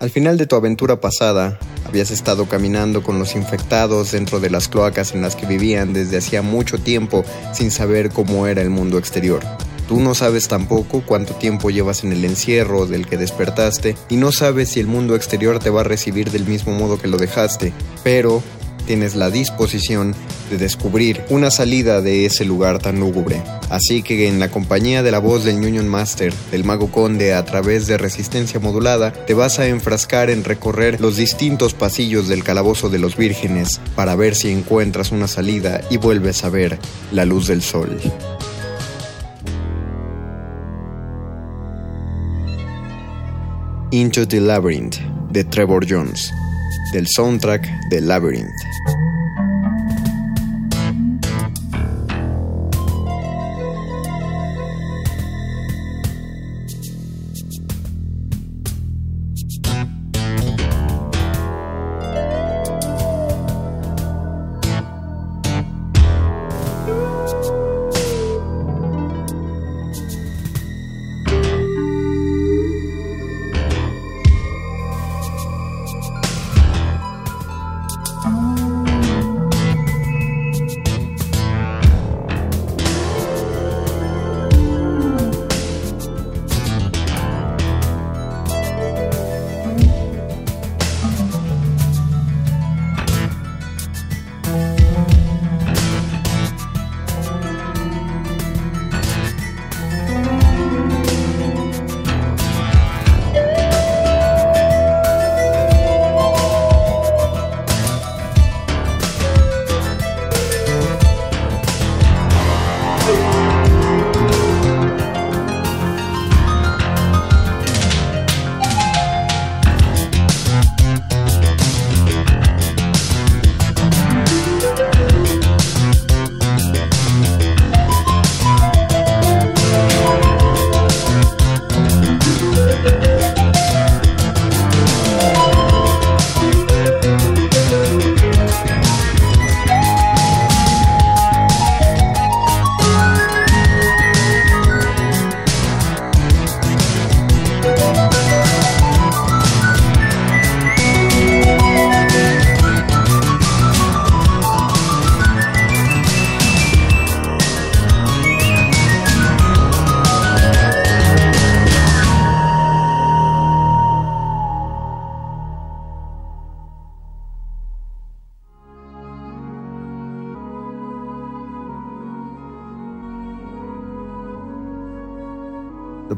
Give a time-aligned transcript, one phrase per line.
[0.00, 4.68] Al final de tu aventura pasada, habías estado caminando con los infectados dentro de las
[4.68, 8.98] cloacas en las que vivían desde hacía mucho tiempo sin saber cómo era el mundo
[8.98, 9.42] exterior.
[9.88, 14.32] Tú no sabes tampoco cuánto tiempo llevas en el encierro del que despertaste y no
[14.32, 17.72] sabes si el mundo exterior te va a recibir del mismo modo que lo dejaste,
[18.02, 18.42] pero
[18.86, 20.14] tienes la disposición
[20.50, 23.42] de descubrir una salida de ese lugar tan lúgubre.
[23.70, 27.44] Así que en la compañía de la voz del Union Master, del Mago Conde a
[27.44, 32.90] través de resistencia modulada, te vas a enfrascar en recorrer los distintos pasillos del calabozo
[32.90, 36.78] de los vírgenes para ver si encuentras una salida y vuelves a ver
[37.12, 37.98] la luz del sol.
[43.90, 44.96] Into the Labyrinth
[45.30, 46.32] de Trevor Jones,
[46.92, 49.21] del soundtrack de Labyrinth.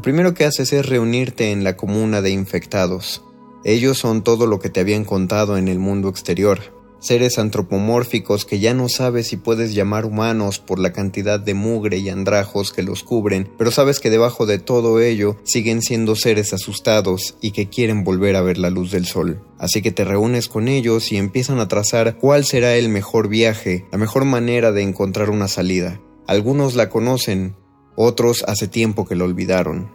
[0.05, 3.23] Primero que haces es reunirte en la comuna de infectados.
[3.63, 6.59] Ellos son todo lo que te habían contado en el mundo exterior,
[6.99, 11.97] seres antropomórficos que ya no sabes si puedes llamar humanos por la cantidad de mugre
[11.97, 16.53] y andrajos que los cubren, pero sabes que debajo de todo ello siguen siendo seres
[16.53, 19.41] asustados y que quieren volver a ver la luz del sol.
[19.57, 23.87] Así que te reúnes con ellos y empiezan a trazar cuál será el mejor viaje,
[23.91, 25.99] la mejor manera de encontrar una salida.
[26.27, 27.55] Algunos la conocen,
[27.95, 29.89] otros hace tiempo que la olvidaron.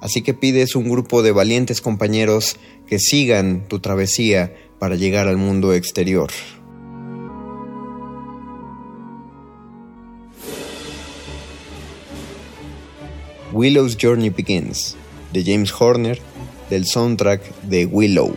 [0.00, 5.36] Así que pides un grupo de valientes compañeros que sigan tu travesía para llegar al
[5.36, 6.30] mundo exterior.
[13.52, 14.96] Willow's Journey Begins,
[15.32, 16.18] de James Horner,
[16.70, 18.34] del soundtrack de Willow.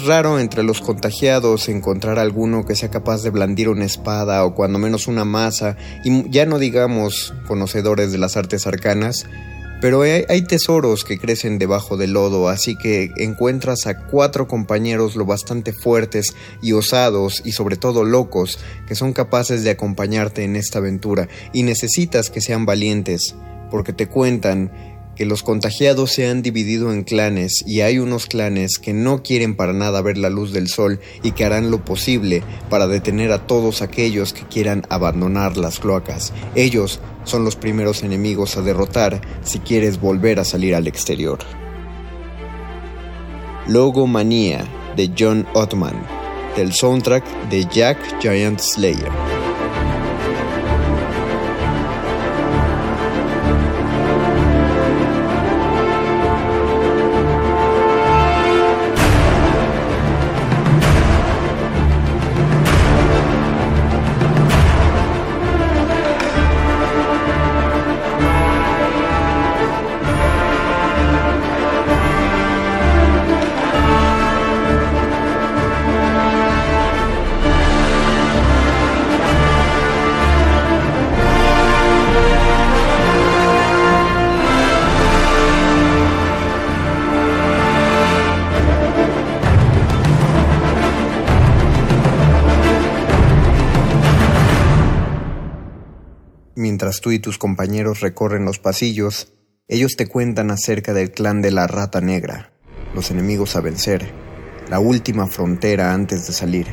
[0.00, 4.54] Es raro entre los contagiados encontrar alguno que sea capaz de blandir una espada o
[4.54, 9.26] cuando menos una masa, y ya no digamos conocedores de las artes arcanas,
[9.82, 15.26] Pero hay, tesoros que crecen debajo del lodo, así que encuentras a cuatro compañeros lo
[15.26, 20.78] bastante fuertes y osados y sobre todo locos que son capaces de acompañarte en esta
[20.78, 23.34] aventura y necesitas que sean valientes,
[23.70, 24.70] porque te cuentan
[25.20, 29.54] que los contagiados se han dividido en clanes y hay unos clanes que no quieren
[29.54, 33.46] para nada ver la luz del sol y que harán lo posible para detener a
[33.46, 36.32] todos aquellos que quieran abandonar las cloacas.
[36.54, 41.40] Ellos son los primeros enemigos a derrotar si quieres volver a salir al exterior.
[43.68, 44.64] Logo Manía
[44.96, 46.02] de John Ottman,
[46.56, 49.29] del soundtrack de Jack Giant Slayer.
[96.98, 99.32] Tú y tus compañeros recorren los pasillos,
[99.68, 102.50] ellos te cuentan acerca del clan de la rata negra,
[102.94, 104.10] los enemigos a vencer,
[104.68, 106.66] la última frontera antes de salir.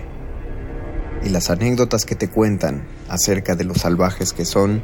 [1.23, 4.81] Y las anécdotas que te cuentan acerca de los salvajes que son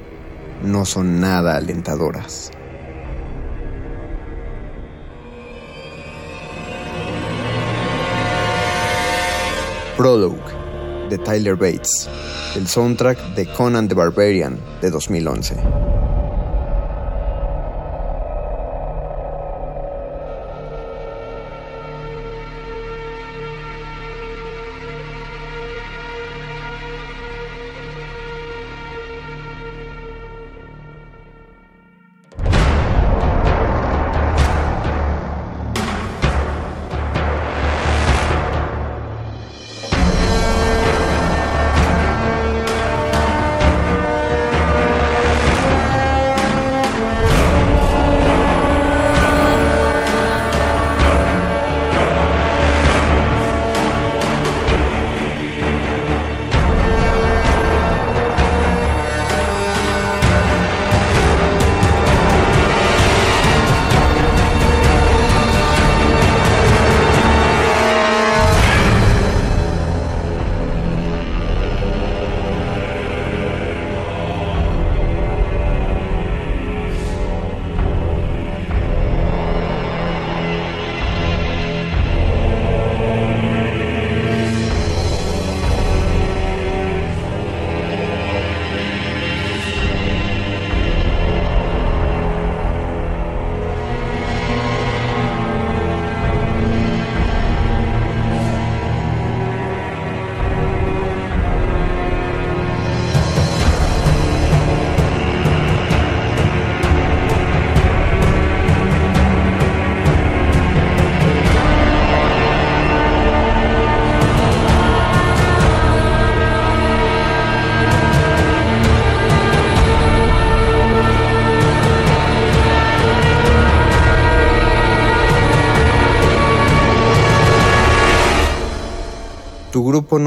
[0.64, 2.52] no son nada alentadoras.
[9.98, 10.53] Prologue
[11.14, 12.10] de Tyler Bates,
[12.56, 16.03] el soundtrack de Conan the Barbarian de 2011.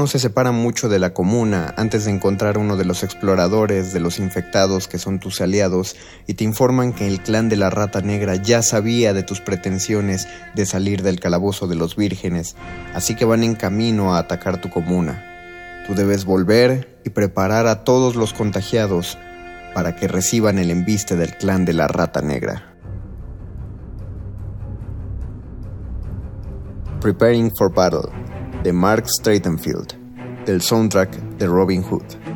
[0.07, 4.19] Se separa mucho de la comuna antes de encontrar uno de los exploradores de los
[4.19, 5.95] infectados que son tus aliados
[6.25, 10.27] y te informan que el clan de la rata negra ya sabía de tus pretensiones
[10.55, 12.55] de salir del calabozo de los vírgenes,
[12.93, 15.83] así que van en camino a atacar tu comuna.
[15.85, 19.17] Tú debes volver y preparar a todos los contagiados
[19.73, 22.73] para que reciban el embiste del clan de la rata negra.
[26.99, 28.09] Preparing for Battle
[28.63, 29.96] de Mark Straitenfield,
[30.47, 32.26] del soundtrack de Robin Hood.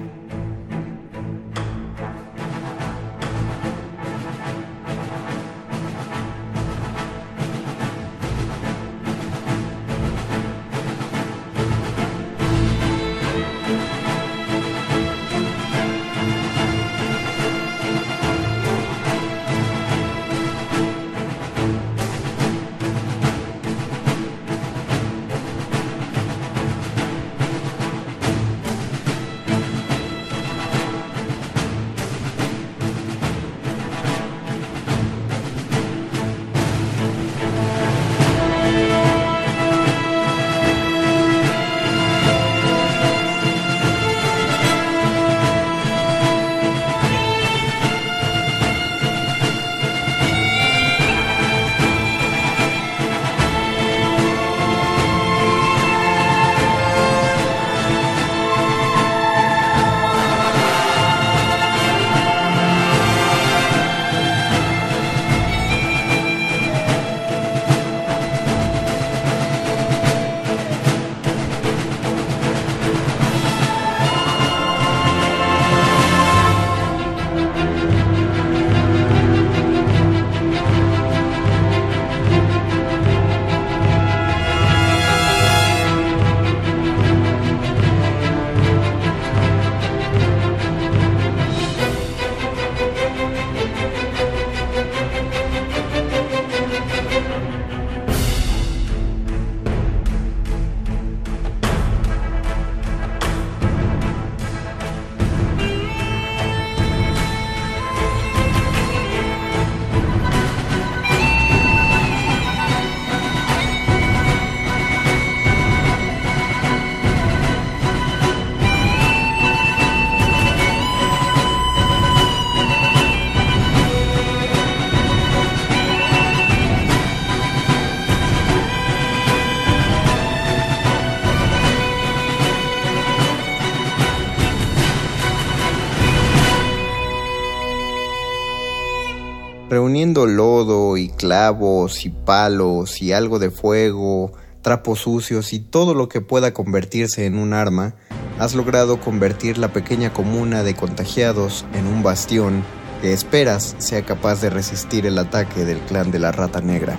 [140.13, 146.21] Lodo y clavos y palos y algo de fuego, trapos sucios y todo lo que
[146.21, 147.95] pueda convertirse en un arma,
[148.39, 152.63] has logrado convertir la pequeña comuna de contagiados en un bastión
[153.01, 156.97] que esperas sea capaz de resistir el ataque del clan de la rata negra.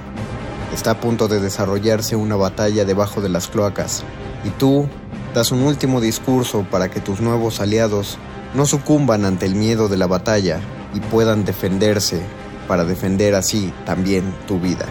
[0.75, 4.03] Está a punto de desarrollarse una batalla debajo de las cloacas,
[4.45, 4.89] y tú
[5.35, 8.19] das un último discurso para que tus nuevos aliados
[8.55, 10.61] no sucumban ante el miedo de la batalla
[10.95, 12.21] y puedan defenderse
[12.69, 14.87] para defender así también tu vida.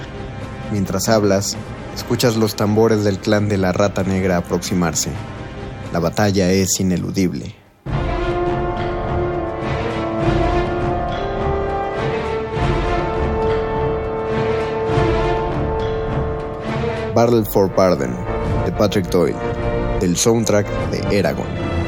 [0.72, 1.58] Mientras hablas,
[1.96, 5.12] escuchas los tambores del clan de la rata negra aproximarse.
[5.92, 7.56] La batalla es ineludible.
[17.14, 18.16] Battle for Pardon,
[18.66, 19.36] de Patrick Doyle,
[20.00, 21.81] del soundtrack de Eragon.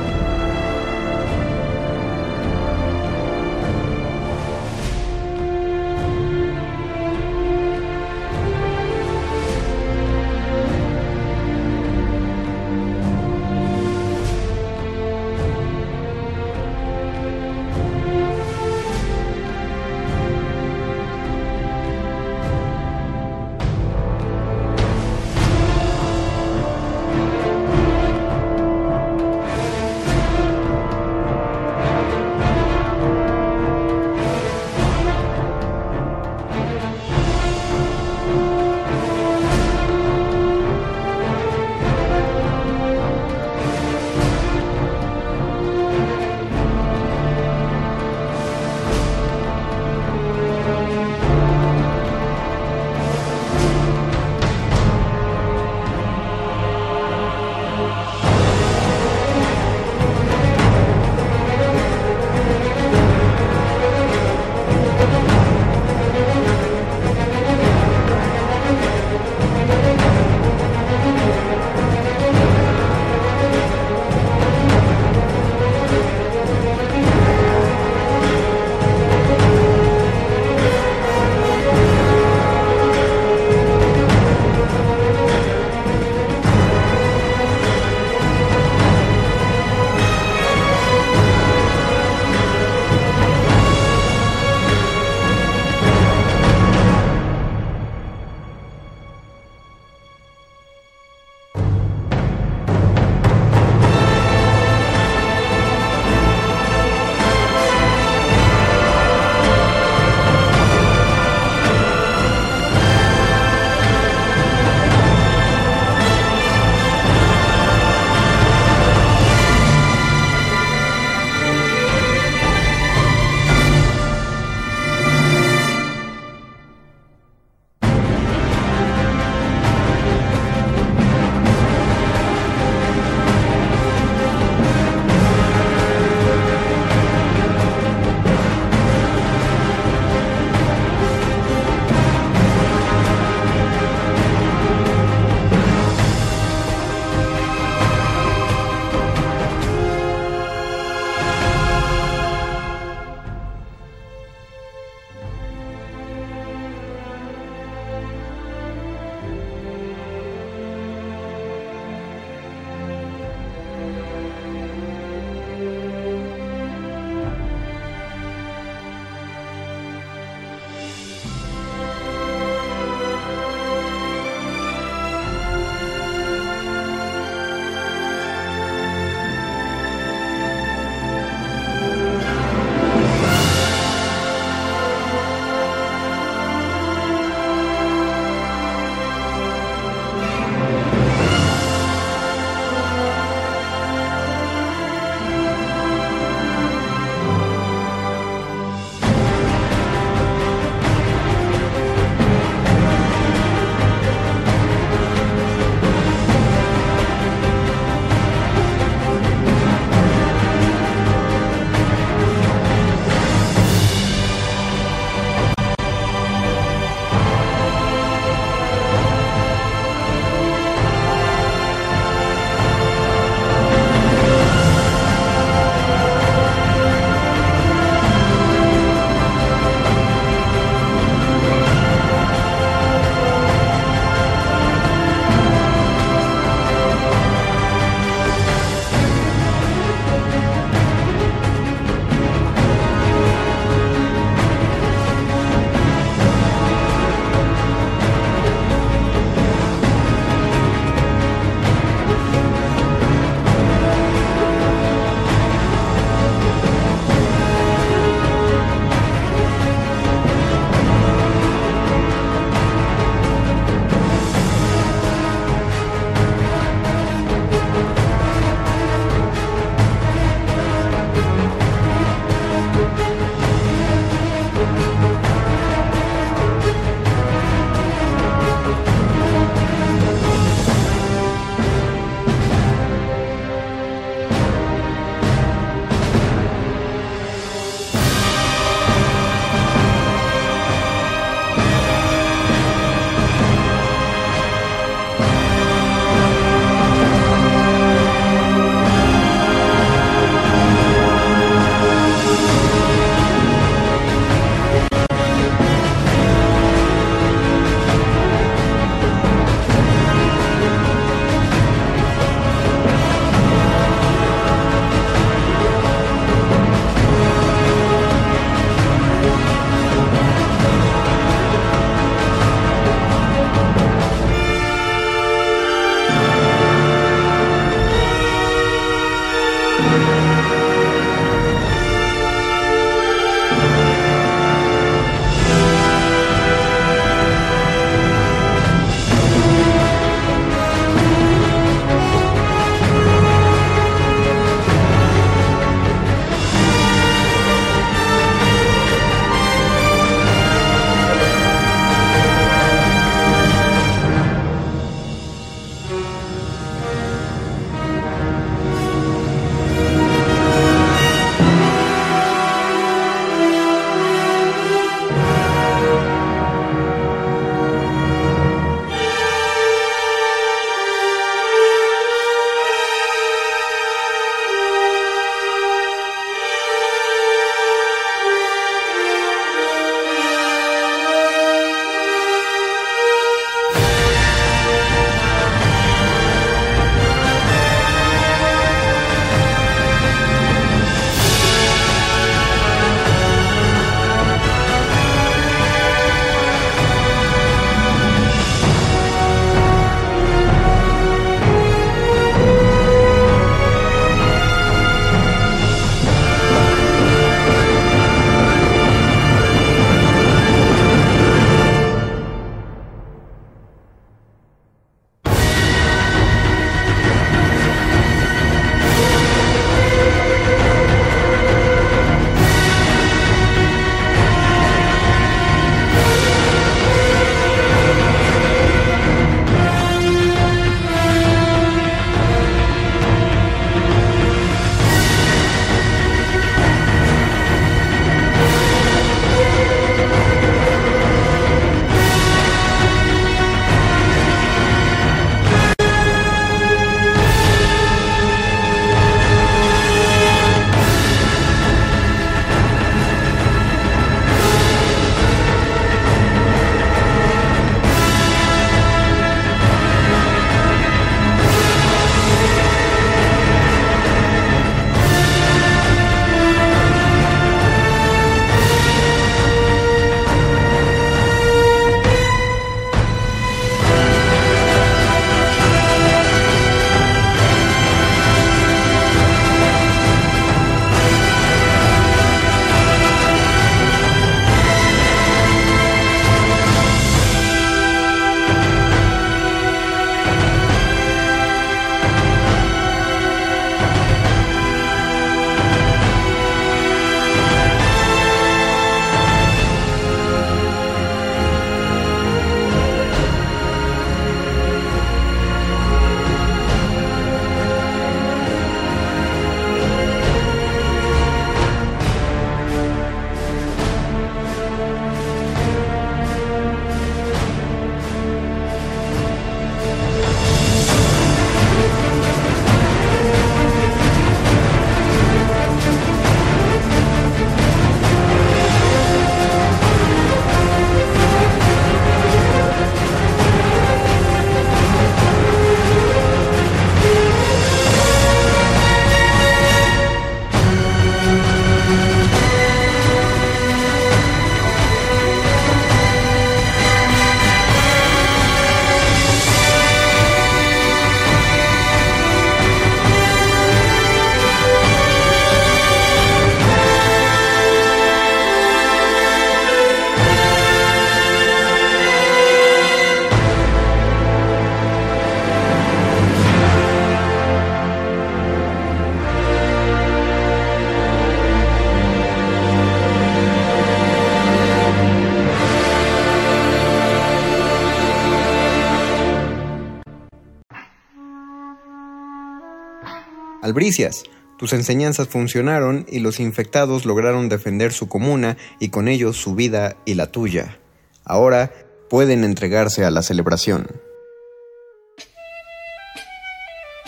[583.73, 584.25] Albricias,
[584.59, 589.97] tus enseñanzas funcionaron y los infectados lograron defender su comuna y con ello su vida
[590.05, 590.77] y la tuya.
[591.25, 591.73] Ahora
[592.07, 593.87] pueden entregarse a la celebración.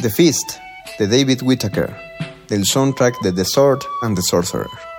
[0.02, 0.54] The Feast,
[0.98, 1.96] de David Whittaker,
[2.50, 4.95] del soundtrack de The Sword and the Sorcerer.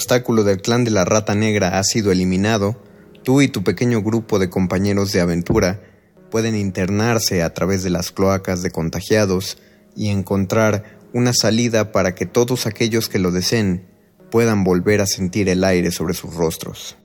[0.00, 2.82] Obstáculo del clan de la rata negra ha sido eliminado,
[3.22, 5.82] tú y tu pequeño grupo de compañeros de aventura
[6.30, 9.58] pueden internarse a través de las cloacas de contagiados
[9.94, 13.88] y encontrar una salida para que todos aquellos que lo deseen
[14.30, 16.96] puedan volver a sentir el aire sobre sus rostros.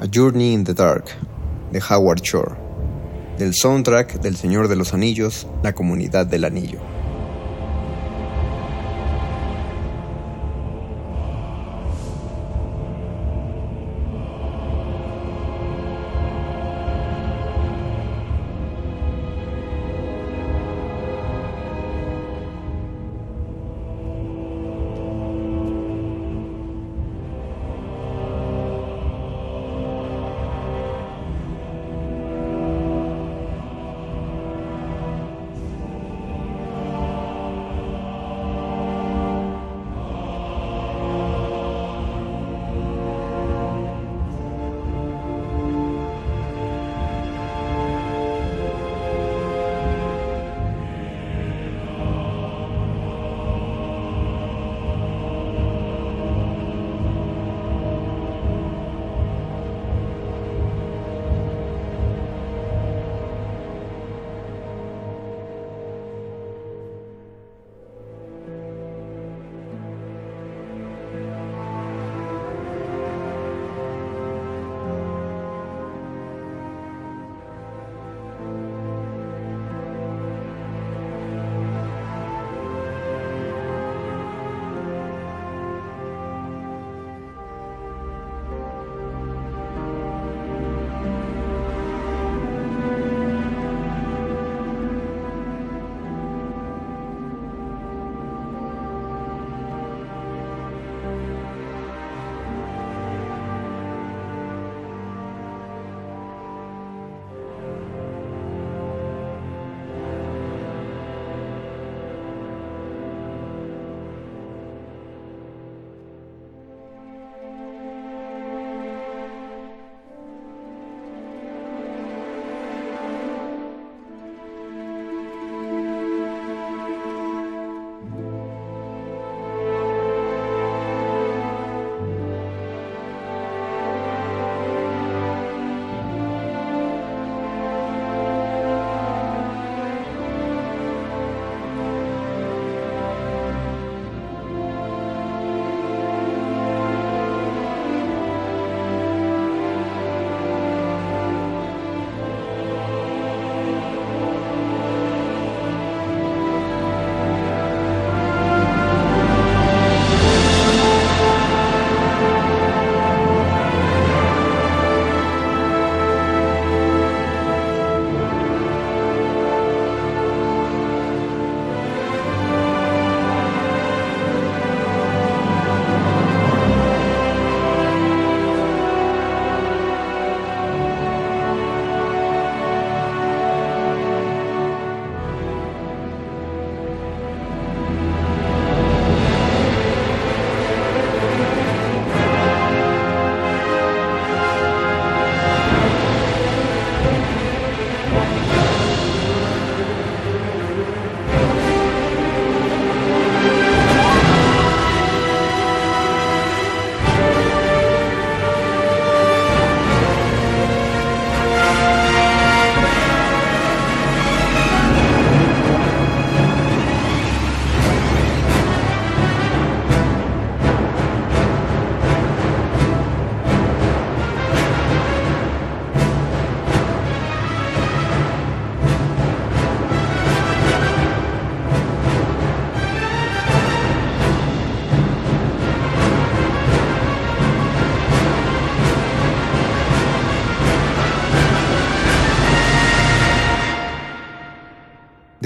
[0.00, 1.35] A Journey in the Dark
[1.72, 2.54] de Howard Shore,
[3.38, 6.95] del soundtrack del Señor de los Anillos, La Comunidad del Anillo.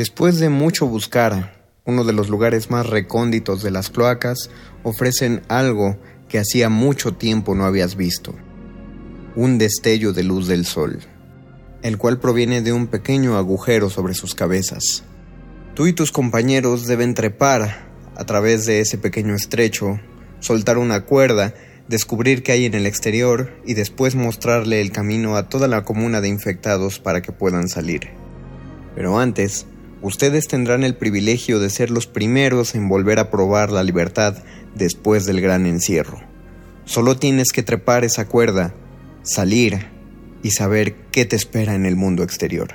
[0.01, 4.49] Después de mucho buscar, uno de los lugares más recónditos de las cloacas
[4.83, 8.35] ofrecen algo que hacía mucho tiempo no habías visto.
[9.37, 11.01] Un destello de luz del sol,
[11.83, 15.05] el cual proviene de un pequeño agujero sobre sus cabezas.
[15.75, 17.87] Tú y tus compañeros deben trepar
[18.17, 20.01] a través de ese pequeño estrecho,
[20.39, 21.53] soltar una cuerda
[21.89, 26.23] descubrir qué hay en el exterior y después mostrarle el camino a toda la comuna
[26.23, 28.09] de infectados para que puedan salir.
[28.95, 29.67] Pero antes,
[30.03, 34.37] ustedes tendrán el privilegio de ser los primeros en volver a probar la libertad
[34.75, 36.21] después del gran encierro.
[36.85, 38.75] Solo tienes que trepar esa cuerda,
[39.23, 39.87] salir
[40.43, 42.75] y saber qué te espera en el mundo exterior.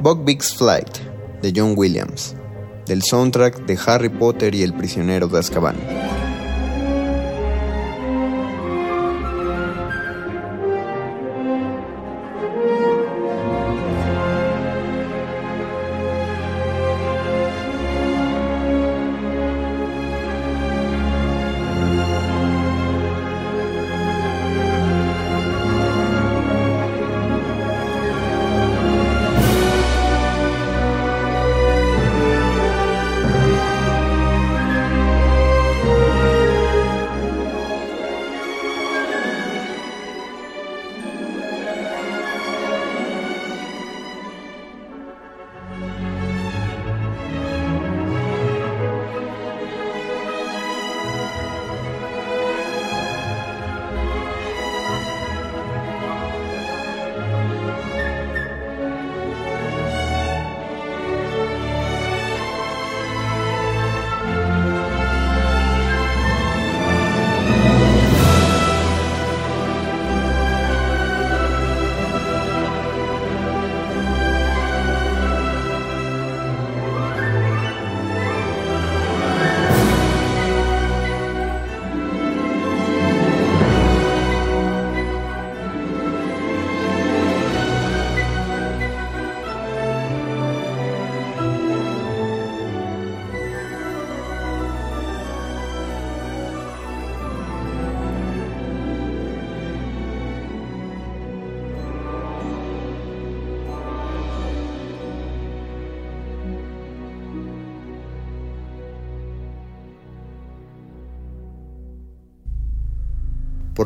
[0.00, 1.07] Buckbeak's Flight
[1.42, 2.34] de John Williams,
[2.86, 5.76] del soundtrack de Harry Potter y el prisionero de Azkaban.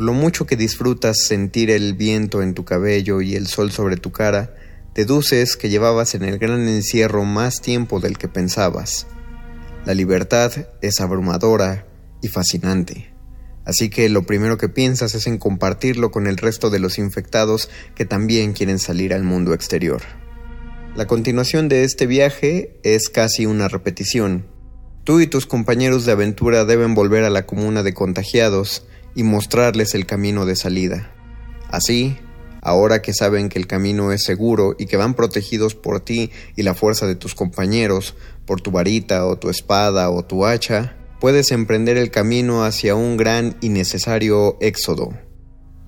[0.03, 4.11] Lo mucho que disfrutas sentir el viento en tu cabello y el sol sobre tu
[4.11, 4.53] cara,
[4.97, 9.07] deduces que llevabas en el gran encierro más tiempo del que pensabas.
[9.87, 10.51] La libertad
[10.81, 11.87] es abrumadora
[12.21, 13.15] y fascinante.
[13.65, 17.71] Así que lo primero que piensas es en compartirlo con el resto de los infectados
[17.95, 20.03] que también quieren salir al mundo exterior.
[20.97, 24.47] La continuación de este viaje es casi una repetición.
[25.05, 28.85] Tú y tus compañeros de aventura deben volver a la comuna de contagiados
[29.15, 31.13] y mostrarles el camino de salida.
[31.69, 32.17] Así,
[32.61, 36.63] ahora que saben que el camino es seguro y que van protegidos por ti y
[36.63, 38.15] la fuerza de tus compañeros,
[38.47, 43.17] por tu varita o tu espada o tu hacha, puedes emprender el camino hacia un
[43.17, 45.13] gran y necesario éxodo.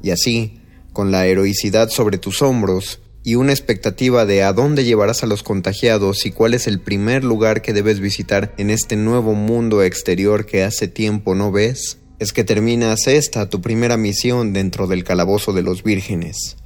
[0.03, 0.61] Y así,
[0.93, 5.43] con la heroicidad sobre tus hombros y una expectativa de a dónde llevarás a los
[5.43, 10.47] contagiados y cuál es el primer lugar que debes visitar en este nuevo mundo exterior
[10.47, 15.53] que hace tiempo no ves, es que terminas esta tu primera misión dentro del calabozo
[15.53, 16.57] de los vírgenes.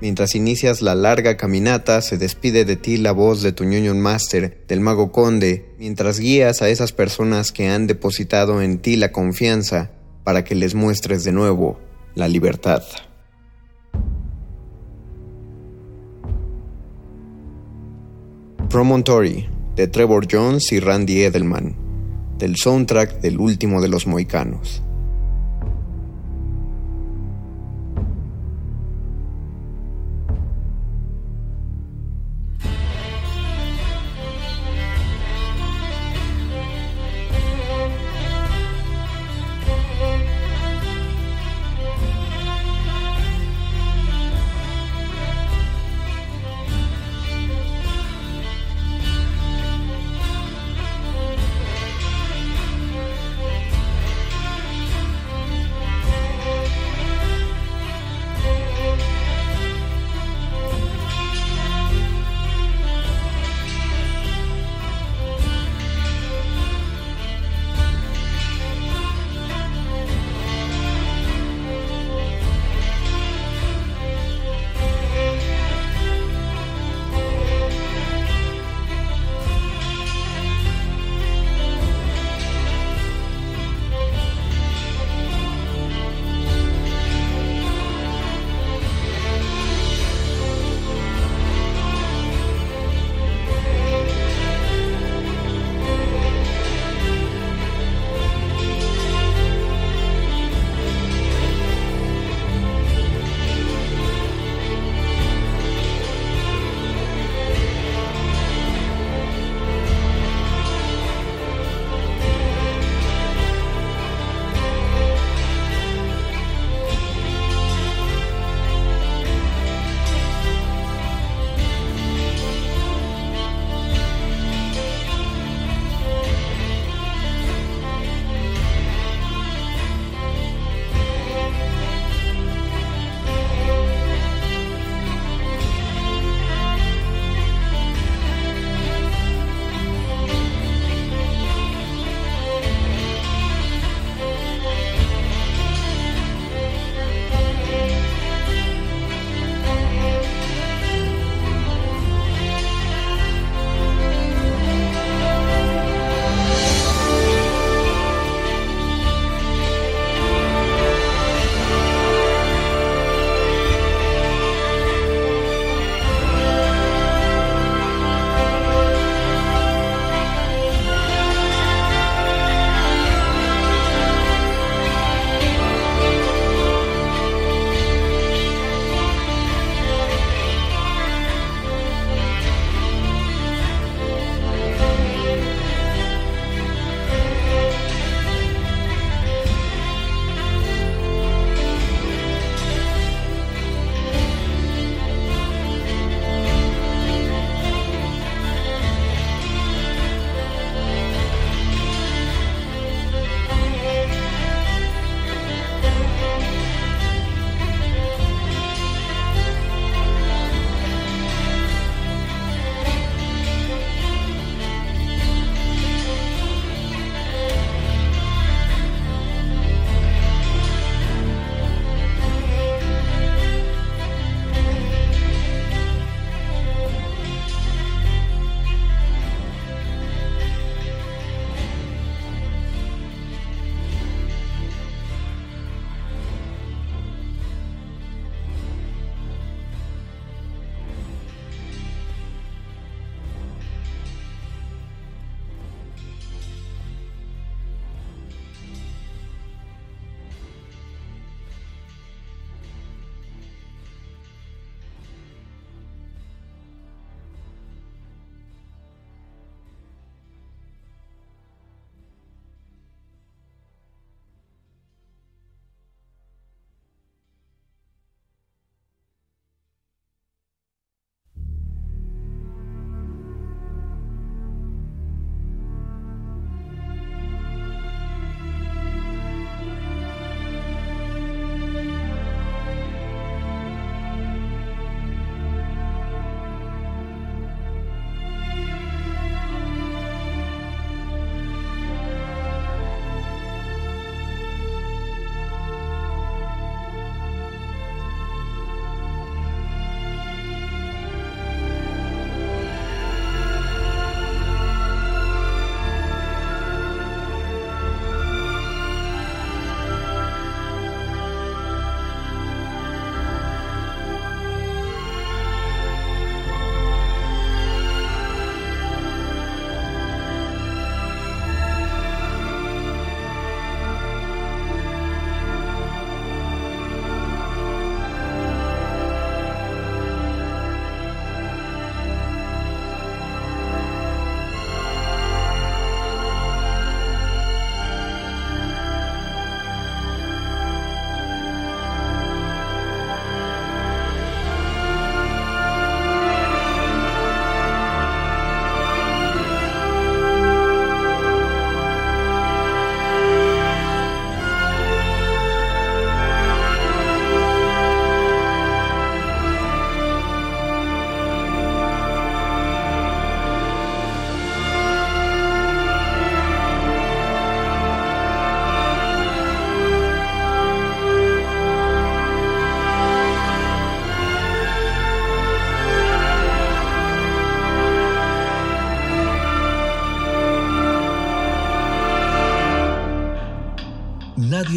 [0.00, 4.64] Mientras inicias la larga caminata, se despide de ti la voz de tu Union Master,
[4.66, 9.92] del Mago Conde, mientras guías a esas personas que han depositado en ti la confianza
[10.24, 11.78] para que les muestres de nuevo
[12.16, 12.82] la libertad.
[18.68, 21.81] Promontory, de Trevor Jones y Randy Edelman
[22.42, 24.82] del soundtrack del último de los moicanos.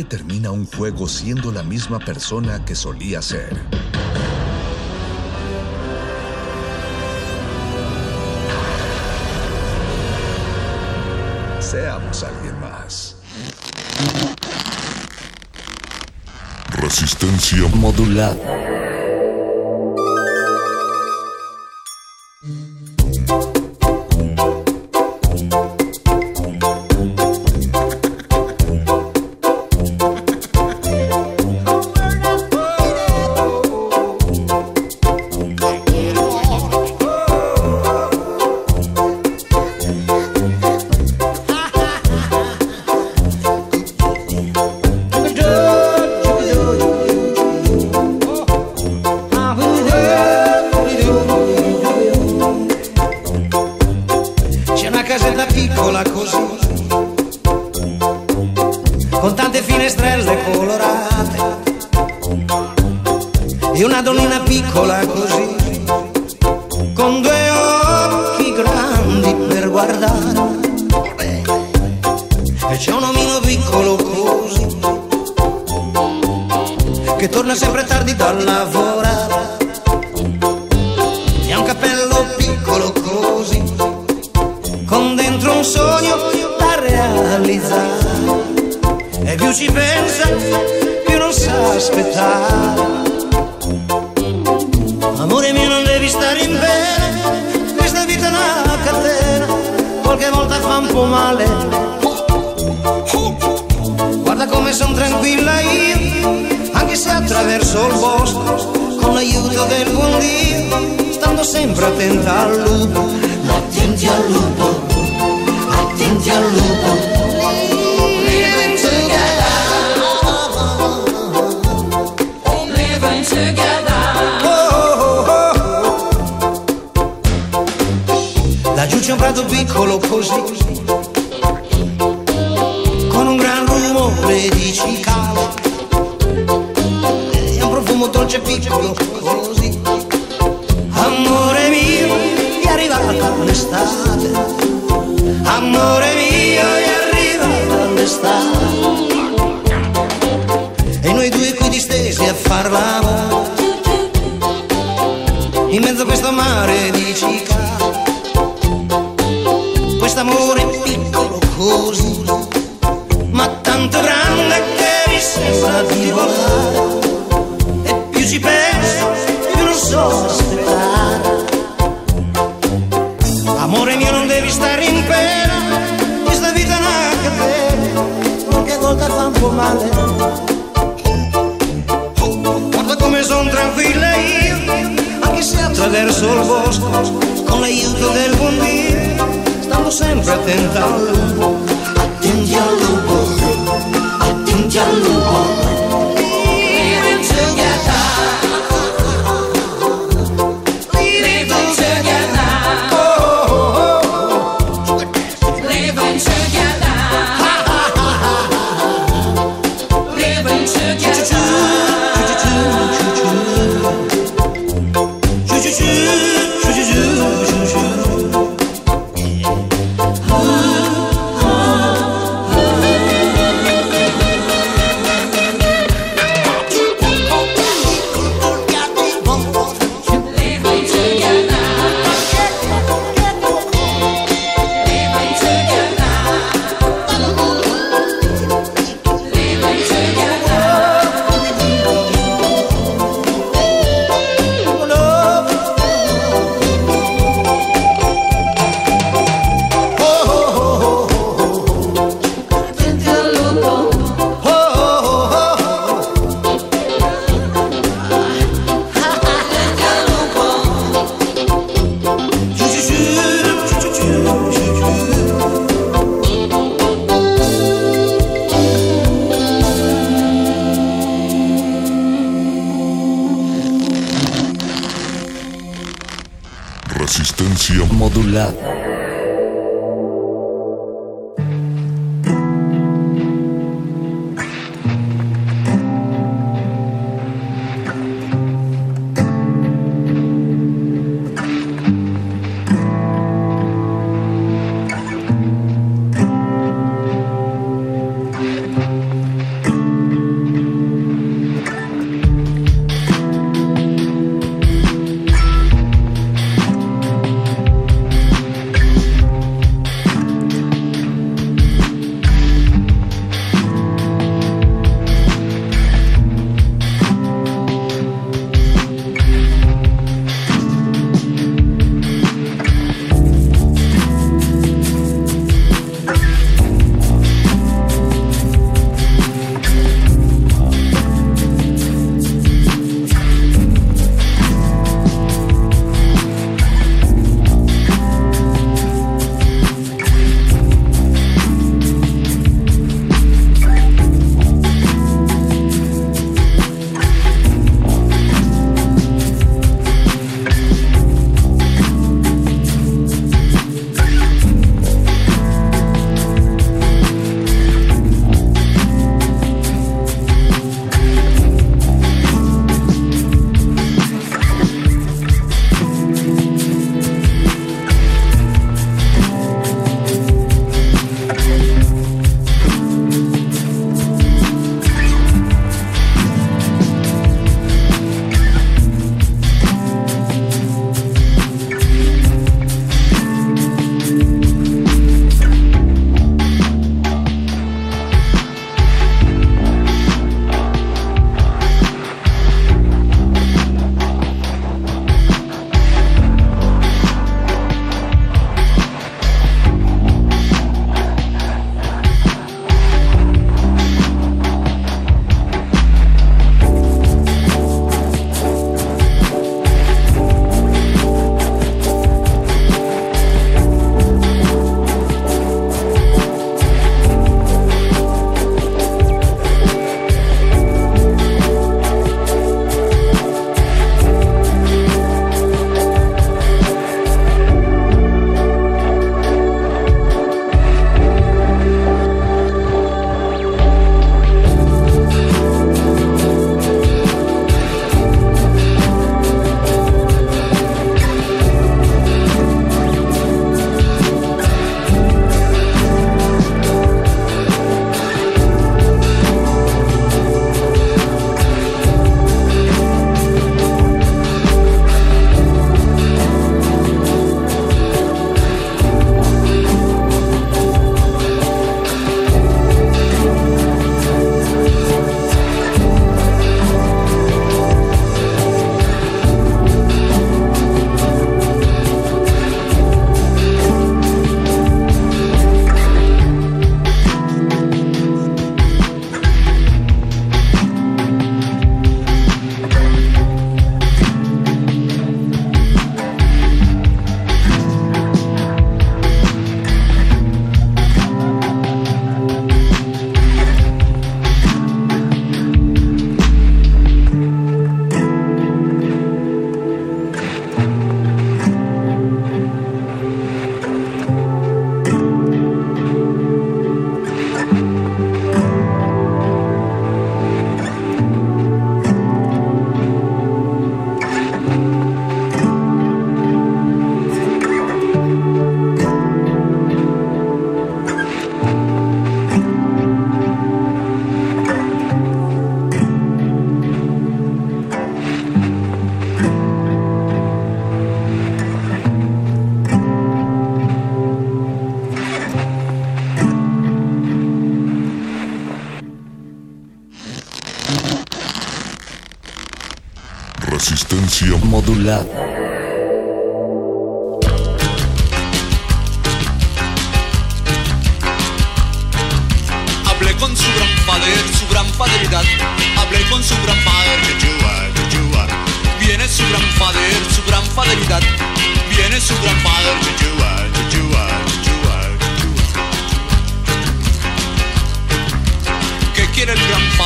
[0.04, 3.56] Termina un juego siendo la misma persona que solía ser.
[11.60, 13.16] Seamos alguien más.
[16.72, 18.75] Resistencia modulada.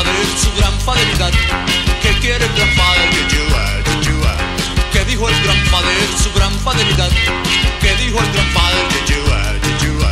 [0.03, 1.31] Padre, su gran fidelidad?
[2.01, 4.33] ¿Qué quiere el gran padre, Yeshua, Yeshua?
[4.93, 5.93] ¿Qué dijo el gran padre,
[6.23, 7.11] su gran fidelidad?
[7.81, 10.11] ¿Qué dijo el gran padre, Yeshua, Yeshua,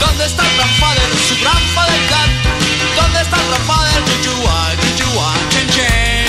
[0.00, 2.28] ¿Dónde está el gran padre, su gran fidelidad?
[2.96, 6.26] ¿Dónde está el gran padre, Yeshua, Yeshua, chen chen?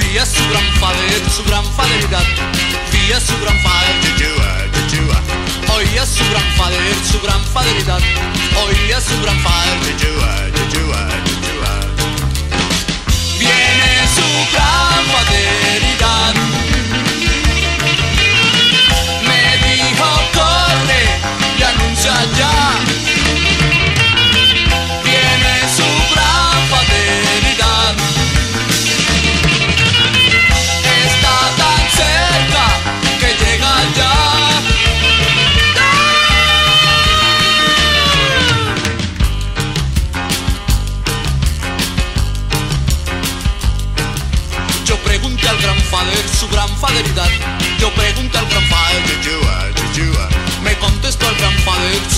[0.00, 2.26] Vía su gran padre, su gran fidelidad.
[2.92, 4.39] Vía su gran padre, Yeshua.
[5.80, 6.76] Oía su gran padre,
[7.10, 8.00] su gran fidelidad.
[8.66, 11.08] Oía su gran Yeshua.
[13.38, 16.59] Viene su gran fidelidad.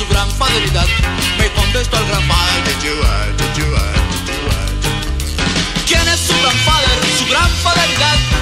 [0.02, 0.86] Su gran fidelidad.
[1.38, 3.84] Me contestó al gran padre, Yeshua, Yeshua,
[4.26, 4.58] Yeshua.
[5.86, 6.88] ¿Quién es su gran padre,
[7.18, 8.41] su gran fidelidad?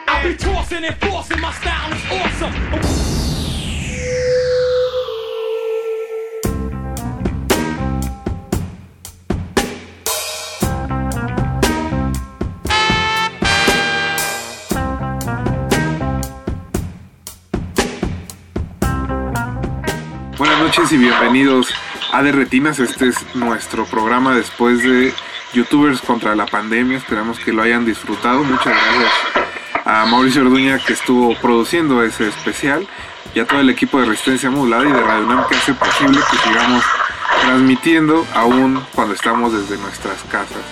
[20.37, 21.73] Buenas noches y bienvenidos
[22.11, 22.77] a De Retinas.
[22.77, 25.13] Este es nuestro programa después de
[25.53, 26.99] YouTubers contra la pandemia.
[26.99, 28.43] Esperamos que lo hayan disfrutado.
[28.43, 29.40] Muchas gracias
[29.85, 32.87] a Mauricio Orduña que estuvo produciendo ese especial
[33.33, 36.19] y a todo el equipo de Resistencia Modulada y de Radio UNAM que hace posible
[36.29, 36.83] que sigamos
[37.41, 40.63] transmitiendo aún cuando estamos desde nuestras casas.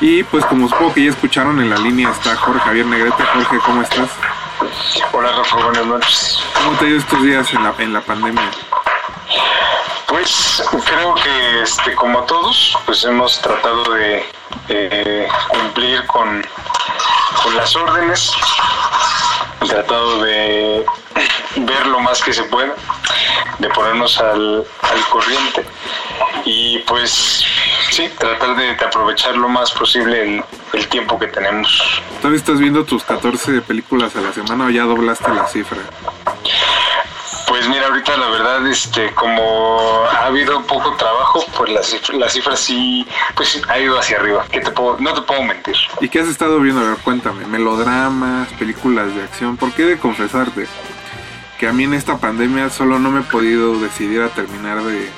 [0.00, 3.22] Y pues como supongo que ya escucharon en la línea está Jorge Javier Negrete.
[3.24, 4.10] Jorge, ¿cómo estás?
[5.12, 6.38] Hola Rafa, buenas noches.
[6.54, 8.50] ¿Cómo te ha ido estos días en la, en la pandemia?
[10.06, 14.24] Pues creo que este, como todos, pues hemos tratado de
[14.68, 16.42] eh, cumplir con,
[17.42, 18.32] con las órdenes,
[19.66, 20.84] tratado de
[21.56, 22.74] ver lo más que se pueda,
[23.58, 25.64] de ponernos al, al corriente
[26.44, 27.44] y pues
[27.90, 32.02] sí, tratar de, de aprovechar lo más posible el, el tiempo que tenemos.
[32.18, 35.78] ¿Todavía estás viendo tus 14 películas a la semana o ya doblaste la cifra?
[37.56, 42.28] Pues mira, ahorita la verdad, este, como ha habido poco trabajo, pues la cifra, la
[42.54, 44.44] sí, pues ha ido hacia arriba.
[44.52, 45.74] ¿Qué te puedo, no te puedo mentir.
[46.02, 46.82] ¿Y qué has estado viendo?
[46.82, 47.46] A ver, cuéntame.
[47.46, 49.56] Melodramas, películas de acción.
[49.56, 50.66] ¿Por qué de confesarte?
[51.58, 55.08] que a mí en esta pandemia solo no me he podido decidir a terminar de,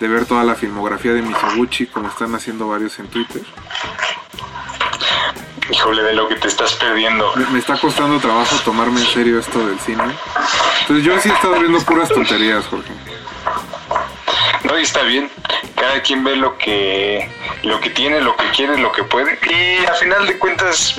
[0.00, 3.42] de ver toda la filmografía de Mizoguchi, como están haciendo varios en Twitter.
[5.70, 7.30] Híjole, de lo que te estás perdiendo.
[7.36, 10.02] Me, me está costando trabajo tomarme en serio esto del cine.
[10.80, 12.90] Entonces yo sí he estado viendo puras tonterías, Jorge.
[14.64, 15.30] No, y está bien.
[15.76, 17.30] Cada quien ve lo que,
[17.62, 19.38] lo que tiene, lo que quiere, lo que puede.
[19.48, 20.98] Y a final de cuentas,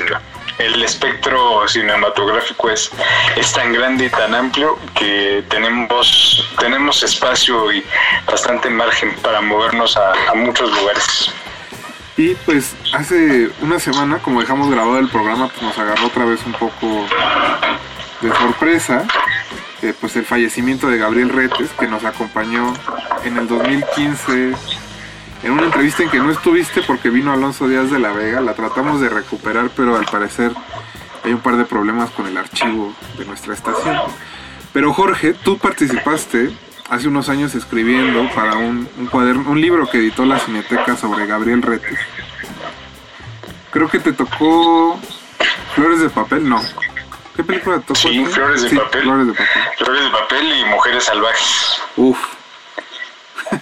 [0.60, 2.92] el espectro cinematográfico es,
[3.36, 7.84] es tan grande y tan amplio que tenemos, tenemos espacio y
[8.26, 11.34] bastante margen para movernos a, a muchos lugares.
[12.20, 16.46] Y pues hace una semana, como dejamos grabado el programa, pues nos agarró otra vez
[16.46, 17.06] un poco
[18.20, 19.08] de sorpresa.
[19.82, 22.74] eh, pues el fallecimiento de Gabriel Retes, que nos acompañó
[23.24, 24.54] en el 2015
[25.44, 28.42] en una entrevista en que no estuviste porque vino Alonso Díaz de la Vega.
[28.42, 30.52] La tratamos de recuperar, pero al parecer
[31.24, 33.96] hay un par de problemas con el archivo de nuestra estación.
[34.74, 36.52] Pero Jorge, tú participaste
[36.90, 41.26] hace unos años escribiendo para un, un cuaderno, un libro que editó la Cineteca sobre
[41.26, 42.00] Gabriel Retes.
[43.72, 45.00] Creo que te tocó
[45.76, 46.62] Flores de Papel, no.
[47.36, 48.00] ¿Qué película te tocó?
[48.00, 49.04] Sí, Flores de Sí, Papel.
[49.04, 49.64] Flores de Papel.
[49.78, 51.82] Flores de papel y mujeres salvajes.
[51.96, 52.18] Uf.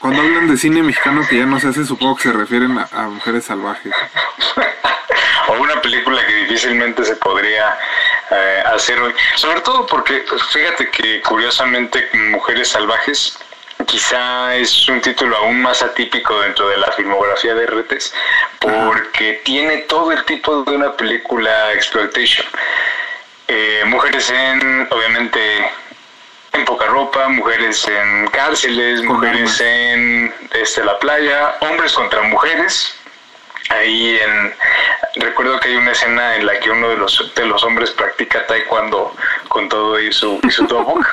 [0.00, 2.88] Cuando hablan de cine mexicano que ya no se hace, supongo que se refieren a,
[2.92, 3.92] a mujeres salvajes.
[5.48, 7.76] o una película que difícilmente se podría
[8.30, 9.14] eh, hacer hoy.
[9.36, 13.38] Sobre todo porque, pues, fíjate que curiosamente Mujeres Salvajes
[13.86, 18.12] quizá es un título aún más atípico dentro de la filmografía de Retes
[18.58, 22.46] porque tiene todo el tipo de una película exploitation.
[23.48, 25.70] Eh, mujeres en, obviamente,
[26.52, 32.98] en poca ropa, mujeres en cárceles, mujeres en este, la playa, hombres contra mujeres.
[33.68, 34.54] Ahí en
[35.16, 38.46] recuerdo que hay una escena en la que uno de los de los hombres practica
[38.46, 39.14] taekwondo
[39.48, 40.66] con todo y su y su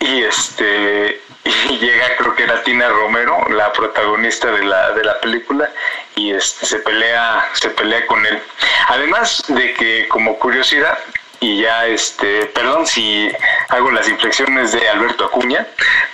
[0.00, 5.20] y este y llega creo que era Tina Romero, la protagonista de la de la
[5.20, 5.70] película
[6.14, 8.40] y este se pelea se pelea con él.
[8.88, 10.98] Además de que como curiosidad
[11.40, 13.30] y ya este perdón si
[13.68, 15.66] hago las inflexiones de Alberto Acuña,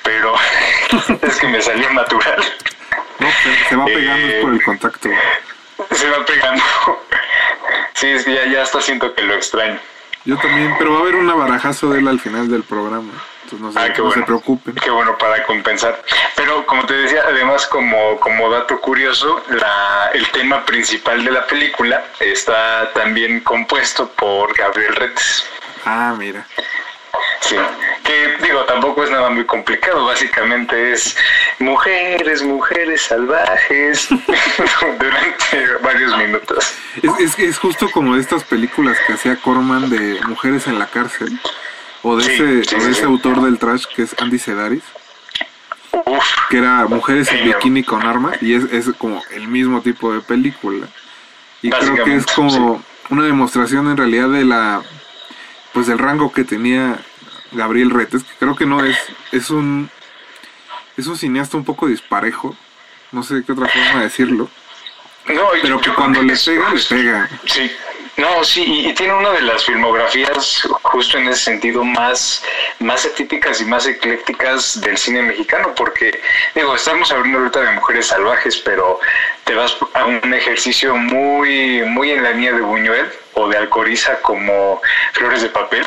[0.03, 0.35] pero
[1.23, 2.43] es que me salió natural.
[3.19, 5.09] No, se, se va pegando por el contacto.
[5.93, 6.63] Se va pegando.
[7.95, 9.79] Sí, es que ya, ya hasta siento que lo extraño.
[10.25, 13.13] Yo también, pero va a haber una barajazo de él al final del programa.
[13.45, 14.27] Entonces no se, Ah, qué no se bueno.
[14.27, 14.75] preocupen.
[14.75, 16.03] Qué bueno para compensar.
[16.37, 21.47] Pero como te decía, además como, como dato curioso, la, el tema principal de la
[21.47, 25.47] película está también compuesto por Gabriel Retes.
[25.87, 26.47] Ah, mira.
[27.41, 27.57] Sí,
[28.05, 31.17] que digo, tampoco es nada muy complicado, básicamente es
[31.59, 34.09] mujeres, mujeres salvajes
[34.99, 36.75] durante varios minutos.
[37.19, 41.39] Es, es, justo como de estas películas que hacía Corman de mujeres en la cárcel.
[42.03, 43.07] O de Sí, ese, sí, o de sí, ese sí.
[43.07, 44.85] autor del trash que es Andy Sedaris.
[46.05, 47.45] Uf, que era Mujeres en.
[47.45, 50.87] Bikini con Armas, y es, es como el mismo tipo de película.
[51.63, 54.83] Y creo que es como una demostración en realidad de la
[55.79, 56.99] pues del rango que tenía
[57.53, 58.99] Gabriel Retes, que creo que no es,
[59.31, 59.89] es un
[60.97, 62.57] es un cineasta un poco disparejo,
[63.13, 64.51] no sé qué otra forma de decirlo,
[65.29, 67.31] no, pero yo que cuando le pega, le pega.
[67.45, 67.71] Sí,
[68.19, 72.43] no, sí, y, y tiene una de las filmografías justo en ese sentido más,
[72.81, 76.21] más atípicas y más eclécticas del cine mexicano, porque,
[76.55, 79.01] digo, estamos hablando ahorita de mujeres salvajes, pero
[79.45, 84.21] te vas a un ejercicio muy, muy en la línea de Buñuel o de Alcoriza
[84.21, 84.81] como
[85.13, 85.87] Flores de Papel,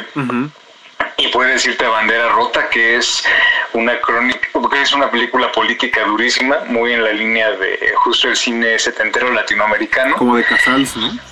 [1.17, 3.23] y puedes irte a Bandera Rota, que es
[3.73, 8.35] una crónica, que es una película política durísima, muy en la línea de justo el
[8.35, 10.15] cine setentero latinoamericano.
[10.15, 11.30] Como de Casals, ¿no?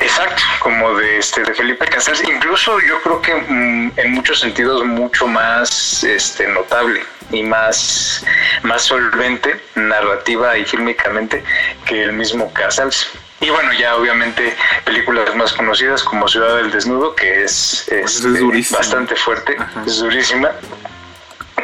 [0.00, 4.84] Exacto, como de este de Felipe Casals, incluso yo creo que mm, en muchos sentidos
[4.84, 8.24] mucho más este notable y más
[8.62, 11.44] más solvente narrativa y fílmicamente
[11.84, 13.10] que el mismo Casals.
[13.40, 14.54] Y bueno, ya obviamente
[14.84, 19.82] películas más conocidas como Ciudad del Desnudo, que es, Pues es este, bastante fuerte, Ajá.
[19.86, 20.50] es durísima.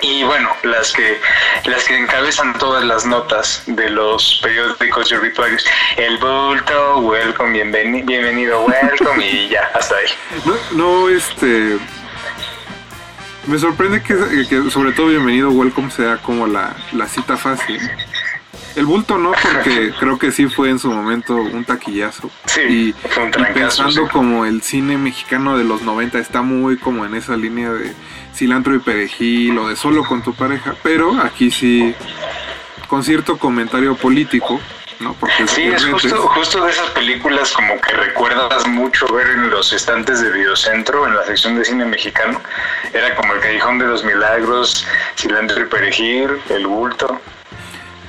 [0.03, 1.21] Y bueno, las que
[1.65, 5.65] las que encabezan todas las notas de los periódicos y obituarios.
[5.97, 10.07] El bulto, welcome, bienveni- bienvenido, welcome, y ya, hasta ahí.
[10.45, 11.79] No, no, este.
[13.47, 14.15] Me sorprende que,
[14.49, 17.81] que sobre todo Bienvenido Welcome sea como la, la cita fácil.
[18.75, 22.29] El bulto no, porque creo que sí fue en su momento un taquillazo.
[22.47, 24.11] Sí, y, un y pensando sí.
[24.13, 27.93] como el cine mexicano de los 90 está muy como en esa línea de
[28.37, 31.95] cilantro y perejil o de solo con tu pareja, pero aquí sí
[32.87, 34.61] con cierto comentario político
[35.01, 35.15] ¿no?
[35.15, 39.73] Porque Sí, es justo, justo de esas películas como que recuerdas mucho ver en los
[39.73, 42.41] estantes de Videocentro, en la sección de cine mexicano.
[42.93, 47.21] Era como El Callejón de los Milagros, Cilantro y Perejil, El Bulto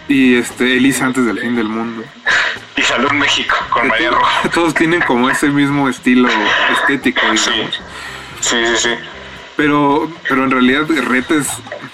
[0.08, 2.04] Y este, Elisa antes del fin del mundo.
[2.76, 4.50] y Salud México con María Roja.
[4.50, 6.30] Todos tienen como ese mismo estilo
[6.72, 7.22] estético,
[8.40, 8.78] Sí, sí.
[8.78, 8.90] sí.
[9.58, 11.48] Pero, pero en realidad Retes,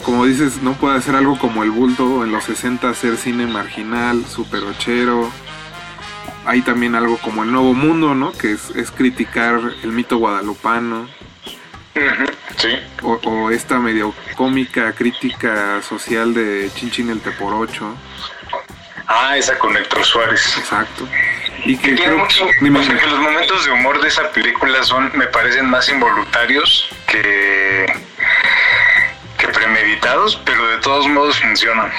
[0.03, 4.26] como dices, no puede hacer algo como el bulto en los 60, hacer cine marginal,
[4.26, 5.32] super ochero.
[6.45, 8.34] Hay también algo como el nuevo mundo, ¿no?
[8.34, 11.07] Que es, es criticar el mito guadalupano.
[12.57, 12.70] Sí.
[13.01, 17.95] O, o esta medio cómica crítica social de Chin Chin el Teporocho.
[19.07, 20.57] Ah, esa con Héctor Suárez.
[20.57, 21.07] Exacto.
[21.65, 25.11] Y Que creo mucho, o sea, que los momentos de humor de esa película son,
[25.15, 27.85] me parecen más involuntarios que,
[29.37, 31.89] que premeditados, pero de todos modos funcionan.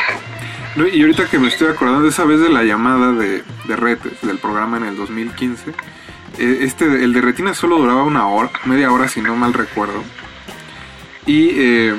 [0.76, 4.38] Y ahorita que me estoy acordando esa vez de la llamada de, de Retes, del
[4.38, 5.70] programa en el 2015,
[6.38, 10.02] eh, este, el de Retina solo duraba una hora, media hora si no mal recuerdo.
[11.26, 11.94] Y eh,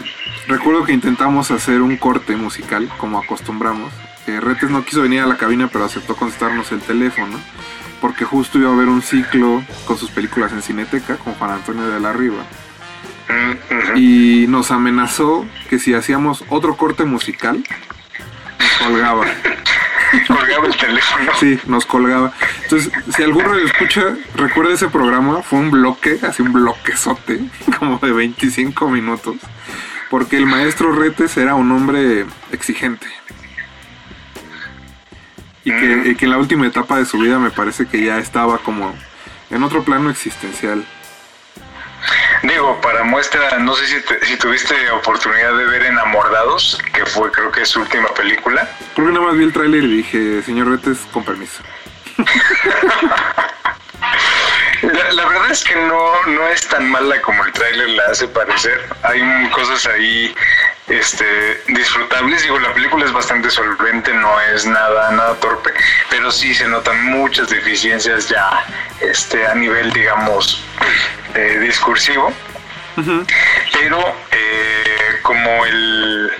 [0.47, 3.93] recuerdo que intentamos hacer un corte musical, como acostumbramos.
[4.27, 7.39] Eh, Retes no quiso venir a la cabina, pero aceptó contestarnos el teléfono,
[8.01, 11.87] porque justo iba a haber un ciclo con sus películas en Cineteca, con Juan Antonio
[11.87, 12.43] de la Riva.
[13.95, 17.63] Y nos amenazó que si hacíamos otro corte musical,
[18.59, 19.25] nos colgaba.
[20.27, 21.31] Colgaba el teléfono.
[21.39, 22.31] Sí, nos colgaba.
[22.63, 27.41] Entonces, si alguno lo escucha, recuerda ese programa, fue un bloque, así un bloquezote,
[27.79, 29.35] como de 25 minutos,
[30.09, 33.07] porque el maestro Retes era un hombre exigente.
[35.65, 38.19] Y que, y que en la última etapa de su vida me parece que ya
[38.19, 38.95] estaba como
[39.49, 40.85] en otro plano existencial.
[42.43, 47.31] Digo, para muestra, no sé si, te- si tuviste oportunidad de ver Enamorados, que fue
[47.31, 48.69] creo que su última película.
[48.93, 51.63] Creo que nada más vi el tráiler y dije, señor Retes, con permiso.
[54.93, 58.27] La, la verdad es que no, no es tan mala como el tráiler la hace
[58.27, 58.81] parecer.
[59.03, 59.21] Hay
[59.51, 60.35] cosas ahí
[60.87, 62.43] este, disfrutables.
[62.43, 65.71] Digo, la película es bastante solvente, no es nada, nada torpe,
[66.09, 68.65] pero sí se notan muchas deficiencias ya
[69.01, 70.63] este, a nivel, digamos,
[71.33, 72.31] eh, discursivo.
[73.73, 76.31] Pero eh, como el,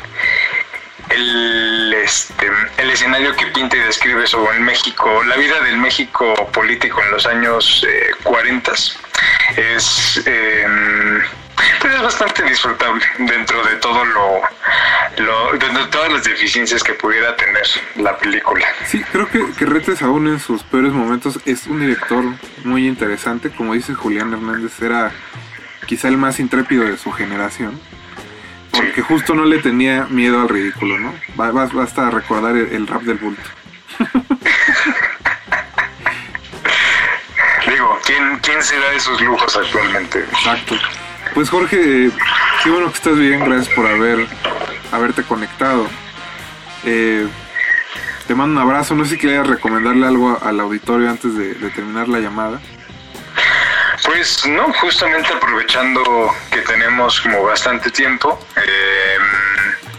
[1.10, 6.34] el, este, el escenario que pinta y describe sobre el México, la vida del México
[6.52, 8.72] político en los años eh, 40
[9.58, 10.66] es, eh,
[11.94, 14.42] es bastante disfrutable dentro de todo lo,
[15.18, 17.64] lo- dentro de todas las deficiencias que pudiera tener
[17.98, 18.66] la película.
[18.86, 22.24] Sí, creo que, que Retes aún en sus peores momentos es un director
[22.64, 23.50] muy interesante.
[23.52, 25.12] Como dice Julián Hernández, era
[25.86, 27.80] quizá el más intrépido de su generación.
[28.76, 31.14] Porque justo no le tenía miedo al ridículo, ¿no?
[31.36, 33.42] Ba- bas- Basta recordar el, rap del bulto.
[37.70, 40.20] Digo, ¿quién, quién se da esos lujos actualmente?
[40.20, 40.76] Exacto.
[41.34, 42.12] Pues Jorge,
[42.64, 44.28] qué bueno que estás bien, gracias por haber
[44.92, 45.88] haberte conectado.
[46.86, 47.28] Eh,
[48.28, 51.70] te mando un abrazo, no sé si querías recomendarle algo al auditorio antes de, de
[51.72, 52.62] terminar la llamada.
[54.04, 59.18] Pues no, justamente aprovechando que tenemos como bastante tiempo, eh,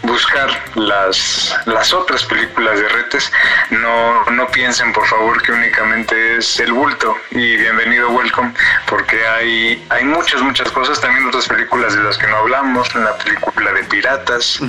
[0.03, 3.31] buscar las, las otras películas de Retes.
[3.71, 8.53] No, no piensen por favor que únicamente es El Bulto y Bienvenido Welcome,
[8.87, 13.13] porque hay, hay muchas, muchas cosas, también otras películas de las que no hablamos, una
[13.17, 14.59] película de piratas,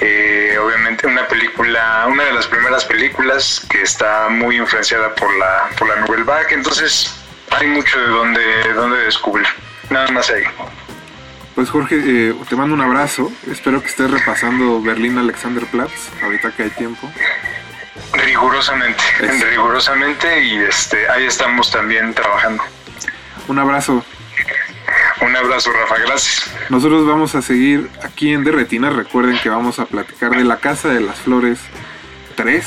[0.00, 5.68] eh, obviamente una película, una de las primeras películas que está muy influenciada por la,
[5.78, 7.21] por la Nouvelle Vague, entonces
[7.58, 9.46] hay mucho de donde, de donde descubrir.
[9.90, 10.44] Nada más ahí.
[11.54, 13.30] Pues Jorge, eh, te mando un abrazo.
[13.50, 17.10] Espero que estés repasando Berlín Alexanderplatz, ahorita que hay tiempo.
[18.14, 19.46] Rigurosamente, Eso.
[19.46, 22.62] rigurosamente y este ahí estamos también trabajando.
[23.48, 24.04] Un abrazo.
[25.20, 26.50] Un abrazo, Rafa, gracias.
[26.68, 28.90] Nosotros vamos a seguir aquí en Derretina.
[28.90, 31.60] Recuerden que vamos a platicar de La Casa de las Flores
[32.34, 32.64] 3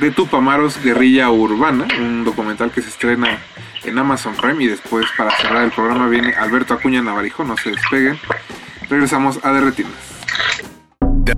[0.00, 3.38] de Tupamaros Guerrilla Urbana, un documental que se estrena
[3.84, 7.70] en Amazon Prime y después para cerrar el programa viene Alberto Acuña Navarijo, no se
[7.70, 8.18] despeguen.
[8.88, 9.94] Regresamos a Derretinas.
[11.24, 11.34] De.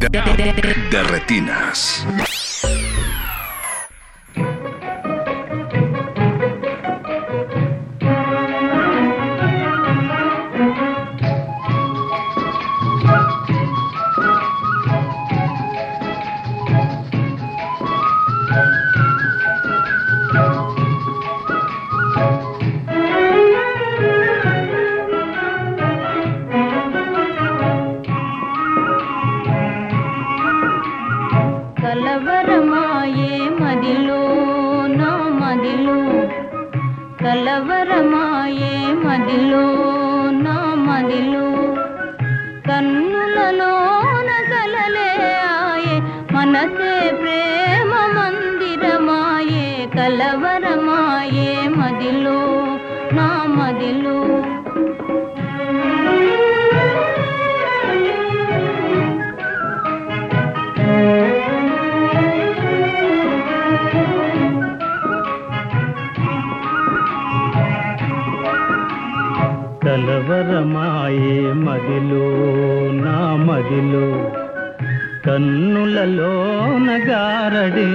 [75.27, 76.33] కన్నులలో
[76.79, 77.87] నగారడి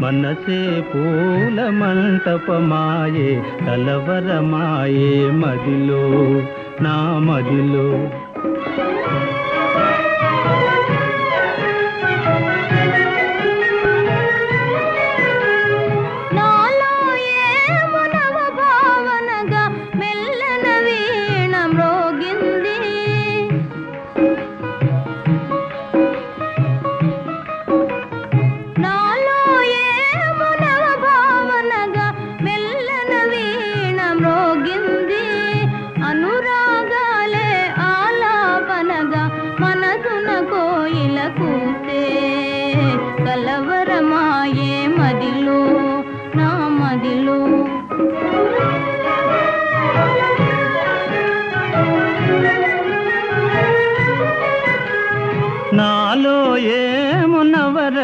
[0.00, 6.04] మనసే పూల మంటపమాయే కలవరమాయే మదిలో
[6.82, 8.10] నా మదిలో.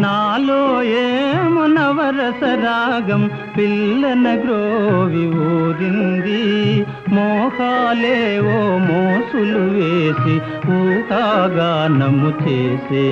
[0.00, 6.86] నాలో ఏము నవరస రాగం పిల్లన గ్రోవి ఊరింది.
[7.08, 10.40] మోహాలేవో మోసులు వేసి
[10.70, 13.08] ఊహాగానము చేసే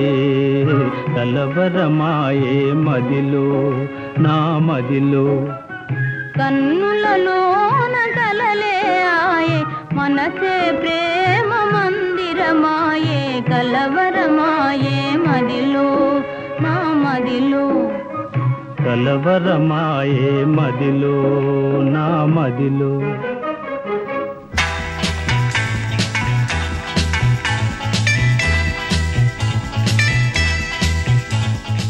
[1.17, 3.71] కలవరమాయే మదిలో
[4.21, 5.47] నా మదిలో.
[6.38, 8.76] కన్నులలోన కలలే
[9.16, 9.58] ఆయే
[9.98, 13.20] మనసే ప్రేమ మందిరమాయే
[13.50, 15.88] కలవరమాయే మదిలో
[16.64, 16.74] నా
[17.04, 17.66] మదిలో
[18.84, 21.16] కలవరమాయే మదిలో
[21.96, 22.06] నా
[22.36, 22.92] మదిలో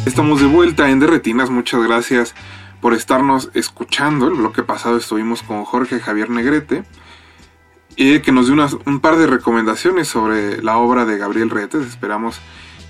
[0.07, 2.35] Estamos de vuelta en Derretinas, muchas gracias
[2.86, 4.28] por estarnos escuchando.
[4.28, 6.84] El bloque pasado estuvimos con Jorge Javier Negrete,
[7.96, 11.84] y que nos dio unas- un par de recomendaciones sobre la obra de Gabriel Retes.
[11.84, 12.38] Esperamos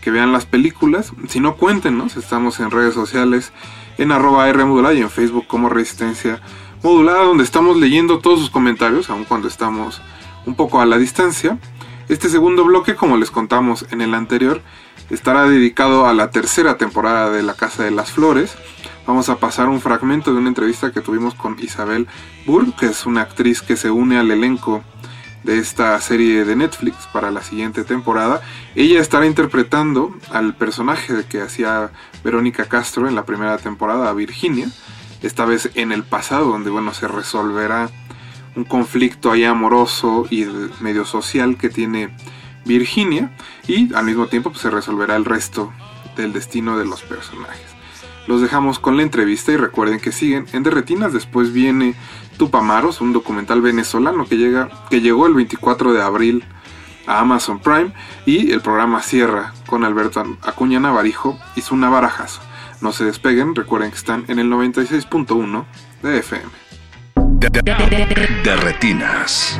[0.02, 1.14] que vean las películas.
[1.30, 2.18] Si no, cuéntenos.
[2.18, 3.54] Estamos en redes sociales,
[3.98, 6.42] en arroba R modulada y en Facebook como Resistencia
[6.84, 10.02] Modulada, donde estamos leyendo todos sus comentarios, aun cuando estamos
[10.46, 11.58] un poco a la distancia.
[12.10, 14.62] Este segundo bloque, como les contamos en el anterior,
[15.10, 18.58] estará dedicado a la tercera temporada de La Casa de las Flores.
[19.07, 22.07] Vamos a pasar un fragmento de una entrevista que tuvimos con Isabel
[22.48, 24.84] Burr, que es una actriz que se une al elenco
[25.44, 28.41] de esta serie de Netflix para la siguiente temporada.
[28.73, 31.91] Ella estará interpretando al personaje que hacía
[32.23, 34.69] Verónica Castro en la primera temporada, a Virginia,
[35.22, 37.91] esta vez en el pasado, donde bueno, se resolverá
[38.56, 40.45] un conflicto ahí amoroso y
[40.80, 42.10] medio social que tiene
[42.65, 43.32] Virginia
[43.68, 45.72] y al mismo tiempo pues, se resolverá el resto
[46.18, 47.75] del destino de los personajes.
[48.28, 51.14] Los dejamos con la entrevista y recuerden que siguen en Derretinas.
[51.14, 51.96] Después viene
[52.38, 56.44] Tupamaros, un documental venezolano que, llega, que llegó el 24 de abril
[57.06, 57.94] a Amazon Prime.
[58.26, 62.42] Y el programa cierra con Alberto Acuña Navarijo y su Navarajazo.
[62.82, 65.66] No se despeguen, recuerden que están en el 96.1
[66.02, 66.66] de FM.
[68.44, 69.60] De retinas.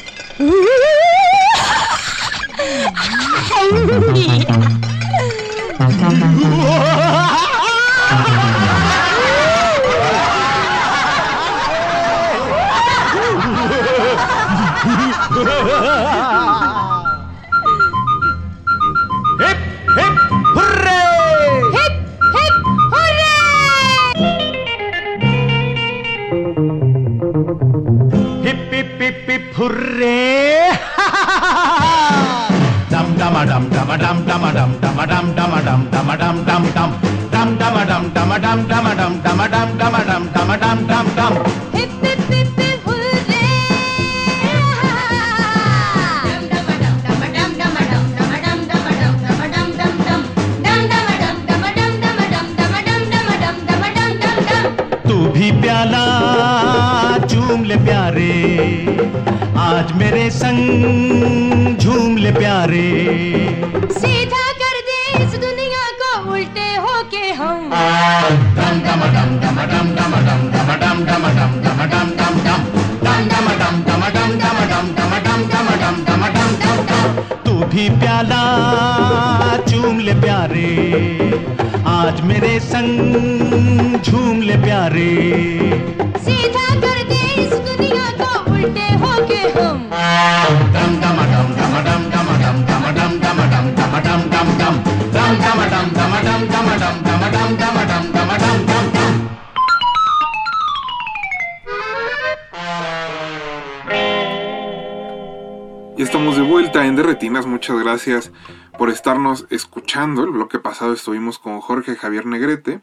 [107.61, 108.31] Muchas gracias
[108.79, 110.23] por estarnos escuchando.
[110.23, 112.81] El bloque pasado estuvimos con Jorge Javier Negrete,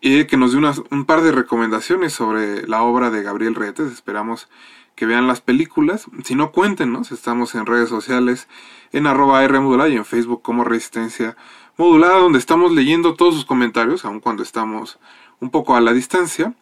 [0.00, 3.92] y que nos dio unas- un par de recomendaciones sobre la obra de Gabriel Retes.
[3.92, 4.48] Esperamos
[4.96, 6.06] que vean las películas.
[6.24, 7.12] Si no, cuéntenos.
[7.12, 8.48] Estamos en redes sociales,
[8.90, 11.36] en arroba R modulada y en Facebook como Resistencia
[11.76, 14.98] Modulada, donde estamos leyendo todos sus comentarios, aun cuando estamos
[15.38, 16.54] un poco a la distancia.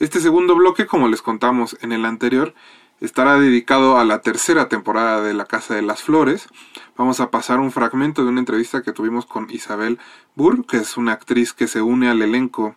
[0.00, 2.54] Este segundo bloque, como les contamos en el anterior,
[3.00, 6.48] estará dedicado a la tercera temporada de La Casa de las Flores.
[6.96, 9.98] Vamos a pasar un fragmento de una entrevista que tuvimos con Isabel
[10.34, 12.76] Burr, que es una actriz que se une al elenco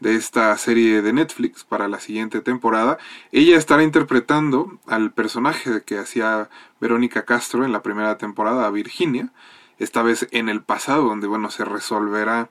[0.00, 2.98] de esta serie de Netflix para la siguiente temporada.
[3.30, 9.32] Ella estará interpretando al personaje que hacía Verónica Castro en la primera temporada, a Virginia,
[9.78, 12.50] esta vez en el pasado, donde bueno, se resolverá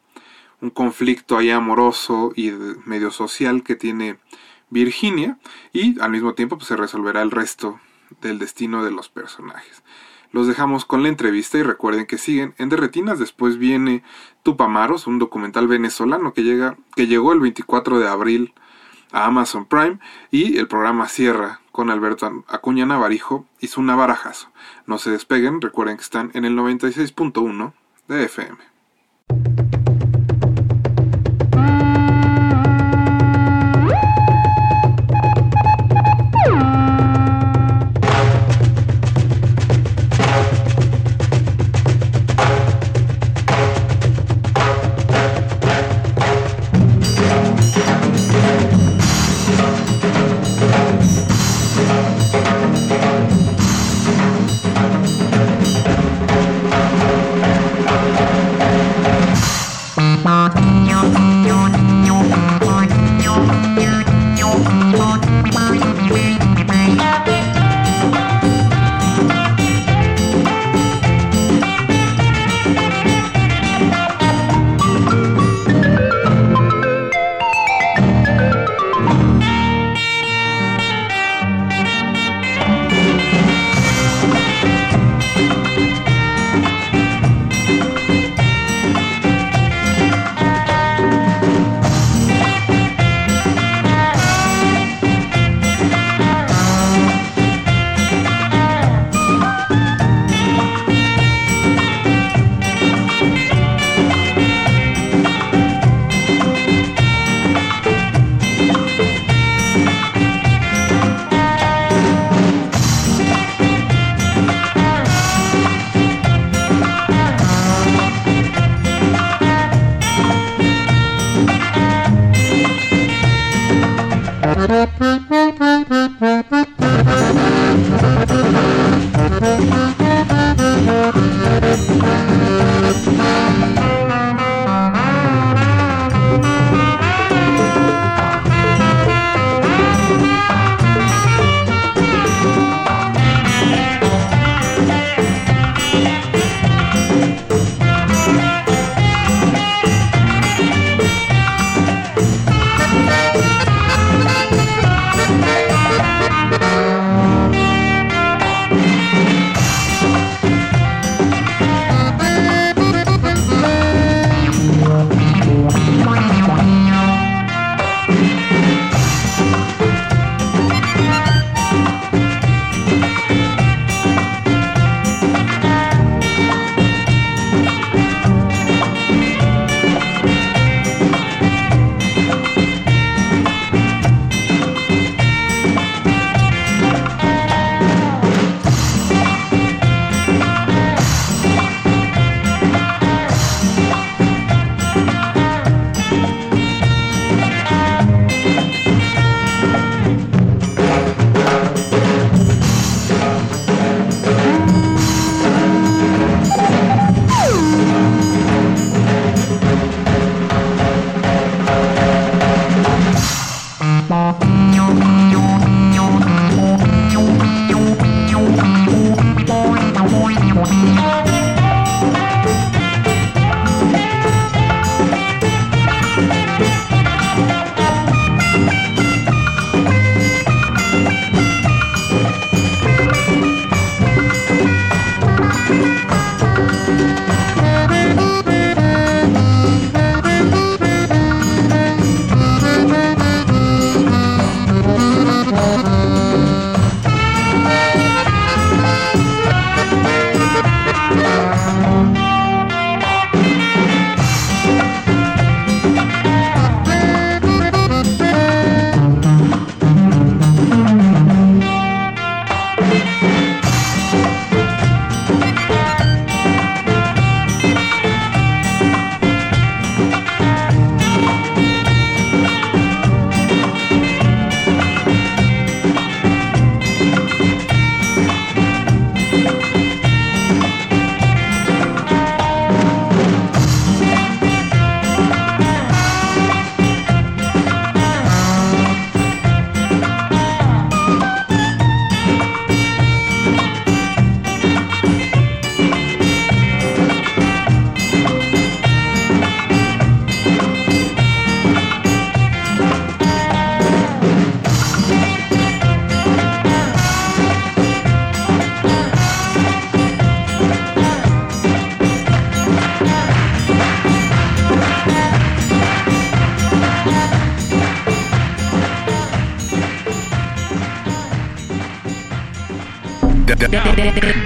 [0.61, 2.51] un conflicto ahí amoroso y
[2.85, 4.17] medio social que tiene
[4.71, 5.37] Virginia
[5.71, 7.79] y al mismo tiempo pues, se resolverá el resto
[8.21, 9.83] del destino de los personajes.
[10.31, 13.19] Los dejamos con la entrevista y recuerden que siguen en Derretinas.
[13.19, 14.01] Después viene
[14.43, 18.53] Tupamaros, un documental venezolano que, llega, que llegó el 24 de abril
[19.11, 19.99] a Amazon Prime
[20.31, 24.49] y el programa cierra con Alberto Acuña Navarijo y su Navarajazo.
[24.85, 27.73] No se despeguen, recuerden que están en el 96.1
[28.07, 29.80] de FM.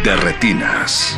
[0.06, 1.18] De- retinas.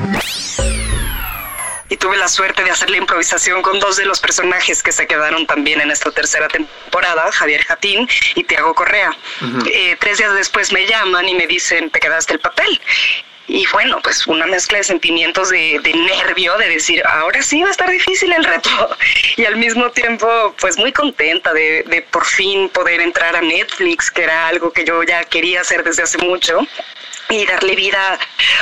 [1.90, 5.08] y tuve la suerte de hacer la improvisación con dos de los personajes que se
[5.08, 9.12] quedaron también en esta tercera temporada, Javier Jatín y Tiago Correa.
[9.72, 12.80] Eh, tres días después me llaman y me dicen, te quedaste el papel.
[13.50, 17.70] Y bueno, pues una mezcla de sentimientos de, de nervio, de decir, ahora sí va
[17.70, 18.70] a estar difícil el reto.
[19.38, 24.10] Y al mismo tiempo, pues muy contenta de, de por fin poder entrar a Netflix,
[24.12, 26.60] que era algo que yo ya quería hacer desde hace mucho
[27.30, 28.18] y darle vida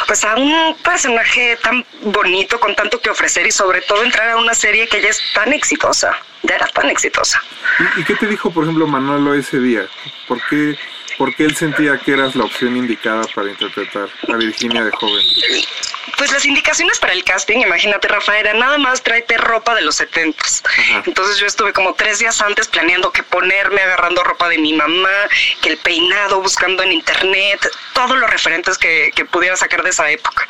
[0.08, 4.38] pues a un personaje tan bonito con tanto que ofrecer y sobre todo entrar a
[4.38, 7.42] una serie que ya es tan exitosa, ya era tan exitosa.
[7.98, 9.88] ¿Y, y qué te dijo, por ejemplo, Manolo ese día?
[10.28, 10.78] ¿Por qué,
[11.18, 15.26] por qué él sentía que eras la opción indicada para interpretar a Virginia de joven?
[16.18, 19.96] Pues las indicaciones para el casting, imagínate Rafa, era nada más tráete ropa de los
[19.96, 20.64] setentas.
[21.06, 25.10] Entonces yo estuve como tres días antes planeando que ponerme, agarrando ropa de mi mamá,
[25.62, 27.60] que el peinado, buscando en internet,
[27.94, 30.48] todos los referentes que, que pudiera sacar de esa época.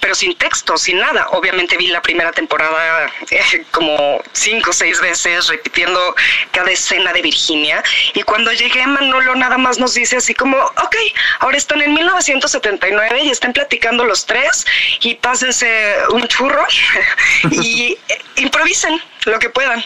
[0.00, 1.28] Pero sin texto, sin nada.
[1.30, 6.14] Obviamente vi la primera temporada eh, como cinco o seis veces, repitiendo
[6.52, 7.82] cada escena de Virginia.
[8.14, 10.96] Y cuando llegué, Manolo nada más nos dice así como, ok,
[11.40, 14.64] ahora están en 1979 y están platicando los tres
[15.00, 16.64] y pásense un churro
[17.50, 19.00] y eh, improvisen
[19.30, 19.84] lo que puedan.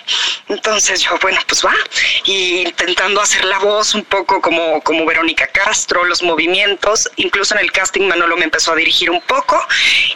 [0.48, 1.74] Entonces yo, bueno, pues va.
[2.24, 7.60] Y intentando hacer la voz un poco como, como Verónica Castro, los movimientos, incluso en
[7.60, 9.64] el casting Manolo me empezó a dirigir un poco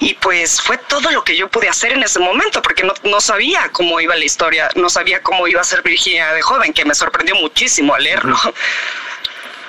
[0.00, 3.20] y pues fue todo lo que yo pude hacer en ese momento porque no, no
[3.20, 6.84] sabía cómo iba la historia, no sabía cómo iba a ser Virginia de joven, que
[6.84, 8.36] me sorprendió muchísimo al leerlo.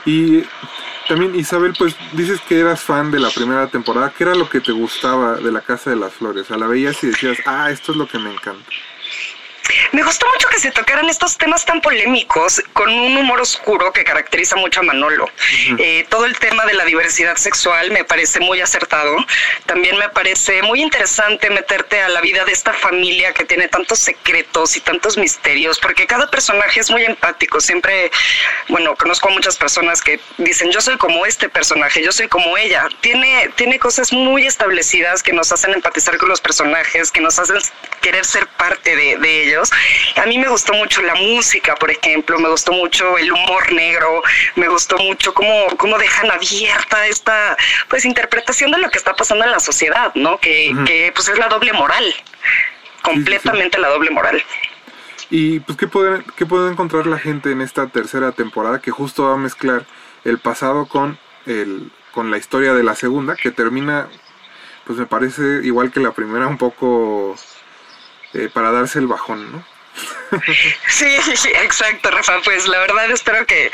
[0.06, 0.44] Y
[1.08, 4.14] también, Isabel, pues dices que eras fan de la primera temporada.
[4.16, 6.44] ¿Qué era lo que te gustaba de la Casa de las Flores?
[6.44, 8.66] O sea, la veías y decías, ah, esto es lo que me encanta.
[9.92, 14.04] Me gustó mucho que se tocaran estos temas tan polémicos con un humor oscuro que
[14.04, 15.30] caracteriza mucho a Manolo.
[15.80, 19.16] Eh, todo el tema de la diversidad sexual me parece muy acertado.
[19.66, 24.00] También me parece muy interesante meterte a la vida de esta familia que tiene tantos
[24.00, 27.60] secretos y tantos misterios, porque cada personaje es muy empático.
[27.60, 28.12] Siempre,
[28.68, 32.58] bueno, conozco a muchas personas que dicen, yo soy como este personaje, yo soy como
[32.58, 32.88] ella.
[33.02, 37.58] Tiene, tiene cosas muy establecidas que nos hacen empatizar con los personajes, que nos hacen
[38.02, 39.55] querer ser parte de, de ellos.
[40.16, 44.22] A mí me gustó mucho la música, por ejemplo, me gustó mucho el humor negro,
[44.56, 47.58] me gustó mucho cómo, cómo dejan abierta esta
[47.88, 50.38] pues interpretación de lo que está pasando en la sociedad, ¿no?
[50.40, 52.14] Que, que pues es la doble moral,
[53.02, 54.44] completamente la doble moral.
[55.30, 59.26] Y pues, ¿qué puede, ¿qué puede encontrar la gente en esta tercera temporada que justo
[59.26, 59.86] va a mezclar
[60.24, 64.08] el pasado con, el, con la historia de la segunda, que termina,
[64.86, 67.36] pues me parece igual que la primera, un poco
[68.36, 69.75] eh, para darse el bajón, ¿no?
[70.88, 71.16] Sí,
[71.62, 72.40] exacto, Rafa.
[72.44, 73.72] Pues la verdad espero que,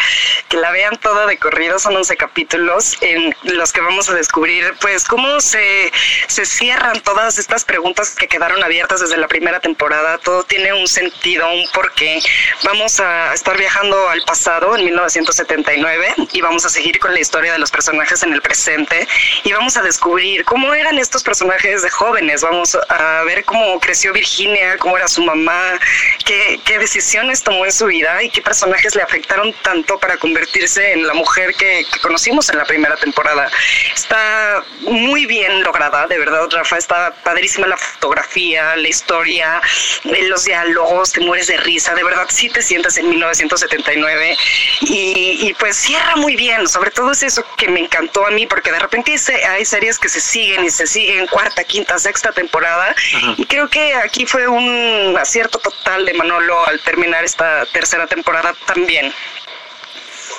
[0.49, 1.79] que la vean toda de corrido.
[1.79, 5.91] Son 11 capítulos en los que vamos a descubrir, pues, cómo se,
[6.27, 10.17] se cierran todas estas preguntas que quedaron abiertas desde la primera temporada.
[10.19, 12.19] Todo tiene un sentido, un porqué.
[12.63, 17.53] Vamos a estar viajando al pasado, en 1979, y vamos a seguir con la historia
[17.53, 19.07] de los personajes en el presente.
[19.43, 22.41] Y vamos a descubrir cómo eran estos personajes de jóvenes.
[22.41, 25.79] Vamos a ver cómo creció Virginia, cómo era su mamá,
[26.25, 30.93] qué, qué decisiones tomó en su vida y qué personajes le afectaron tanto para convertirse
[30.93, 33.49] en la mujer que, que conocimos en la primera temporada.
[33.93, 36.77] Está muy bien lograda, de verdad, Rafa.
[36.77, 39.61] Está padrísima la fotografía, la historia,
[40.05, 41.93] eh, los diálogos, te mueres de risa.
[41.95, 44.35] De verdad, sí te sientes en 1979
[44.81, 46.67] y, y pues cierra muy bien.
[46.67, 49.65] Sobre todo es eso que me encantó a mí, porque de repente hay se- hay
[49.65, 53.33] series que se siguen y se siguen cuarta, quinta, sexta temporada Ajá.
[53.37, 58.53] y creo que aquí fue un acierto total de Manolo al terminar esta tercera temporada
[58.65, 59.11] también.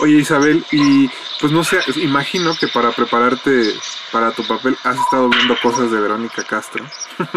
[0.01, 1.09] Oye Isabel, y
[1.40, 3.74] pues no sé, imagino que para prepararte
[4.10, 6.84] para tu papel has estado viendo cosas de Verónica Castro.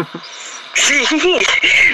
[0.78, 1.38] Sí,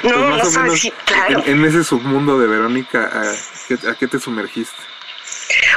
[0.02, 1.40] Pues no, no o sabes, sí, claro.
[1.44, 3.32] en, en ese submundo de Verónica, ¿a
[3.68, 4.74] qué, a qué te sumergiste?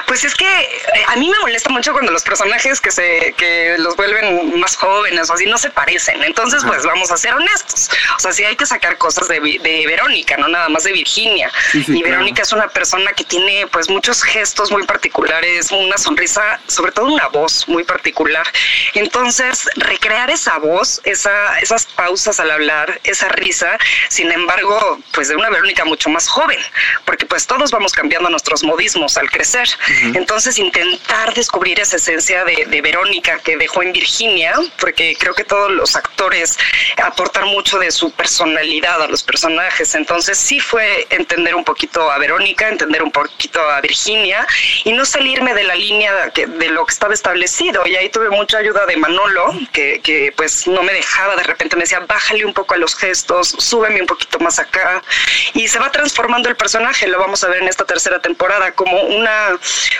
[0.07, 3.75] Pues es que eh, a mí me molesta mucho cuando los personajes que se que
[3.77, 6.23] los vuelven más jóvenes o así no se parecen.
[6.23, 6.73] Entonces, Ajá.
[6.73, 7.89] pues vamos a ser honestos.
[8.17, 11.51] O sea, sí hay que sacar cosas de, Verónica, no nada más de Virginia.
[11.71, 12.17] Sí, sí, y claro.
[12.17, 17.07] Verónica es una persona que tiene pues muchos gestos muy particulares, una sonrisa, sobre todo
[17.07, 18.45] una voz muy particular.
[18.93, 23.77] Entonces, recrear esa voz, esa, esas pausas al hablar, esa risa,
[24.09, 26.59] sin embargo, pues de una Verónica mucho más joven,
[27.05, 29.64] porque pues todos vamos cambiando nuestros modismos al crecer.
[30.15, 35.43] Entonces intentar descubrir esa esencia de, de Verónica que dejó en Virginia, porque creo que
[35.43, 36.57] todos los actores
[37.03, 39.95] aportan mucho de su personalidad a los personajes.
[39.95, 44.45] Entonces sí fue entender un poquito a Verónica, entender un poquito a Virginia
[44.83, 47.85] y no salirme de la línea que- de lo que estaba establecido.
[47.85, 51.75] Y ahí tuve mucha ayuda de Manolo, que, que pues no me dejaba, de repente
[51.75, 55.01] me decía, bájale un poco a los gestos, súbeme un poquito más acá.
[55.53, 59.01] Y se va transformando el personaje, lo vamos a ver en esta tercera temporada, como
[59.03, 59.54] una,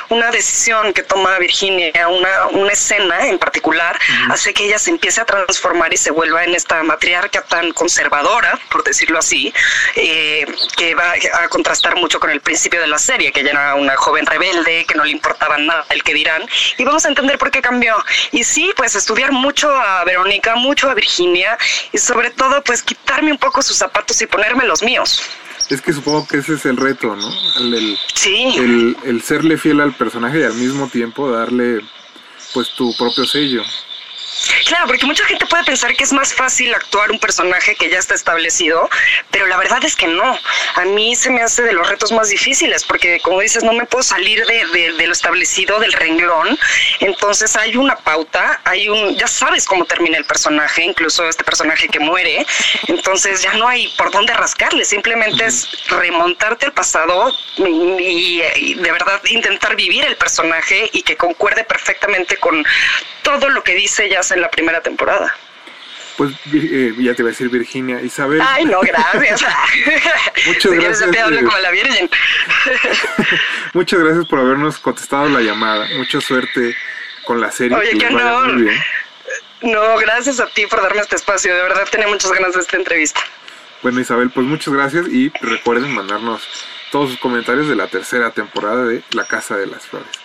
[0.10, 3.98] una decisión que toma Virginia, una, una escena en particular,
[4.30, 8.60] hace que ella se empiece a transformar y se vuelva en esta matriarca tan conservadora,
[8.69, 9.53] por decirlo así,
[9.95, 10.45] eh,
[10.77, 13.95] que va a contrastar mucho con el principio de la serie, que ella era una
[13.95, 16.44] joven rebelde, que no le importaba nada el que dirán,
[16.77, 17.95] y vamos a entender por qué cambió.
[18.32, 21.57] Y sí, pues estudiar mucho a Verónica, mucho a Virginia,
[21.91, 25.22] y sobre todo, pues quitarme un poco sus zapatos y ponerme los míos.
[25.69, 27.27] Es que supongo que ese es el reto, ¿no?
[27.60, 28.53] El, el- Sí.
[28.57, 31.82] el- el serle fiel al personaje y al mismo tiempo darle
[32.53, 33.64] pues tu propio sello.
[34.68, 37.99] Claro, porque mucha gente puede pensar que es más fácil actuar un personaje que ya
[37.99, 38.90] está establecido,
[39.32, 40.38] pero la verdad es que no.
[40.76, 43.86] A mí se me hace de los retos más difíciles, porque como dices, no me
[43.86, 46.57] puedo salir de, de- de lo establecido, del renglón.
[46.99, 51.88] Entonces hay una pauta, hay un, ya sabes cómo termina el personaje, incluso este personaje
[51.88, 52.45] que muere.
[52.88, 58.74] Entonces ya no hay por dónde rascarle, simplemente es remontarte al pasado y, y- y
[58.76, 62.66] de verdad intentar vivir el personaje y que concuerde perfectamente con
[63.26, 65.35] todo lo que dice ya en la primera temporada.
[66.15, 68.39] Pues eh, ya te iba a decir Virginia, Isabel.
[68.41, 69.41] Ay, no, gracias.
[70.47, 72.10] Muchas Si gracias, yo te hablo como la Virgen.
[73.73, 75.88] Muchas gracias por habernos contestado la llamada.
[75.97, 76.77] Mucha suerte
[77.26, 77.76] con la serie.
[77.76, 78.53] Oye, qué honor.
[78.53, 78.84] muy bien.
[79.64, 81.53] No, gracias a ti por darme este espacio.
[81.53, 83.19] De verdad tenía muchas ganas de esta entrevista.
[83.81, 86.47] Bueno, Isabel, pues muchas gracias y recuerden mandarnos
[86.91, 90.24] todos sus comentarios de la tercera temporada de La Casa de las Flores.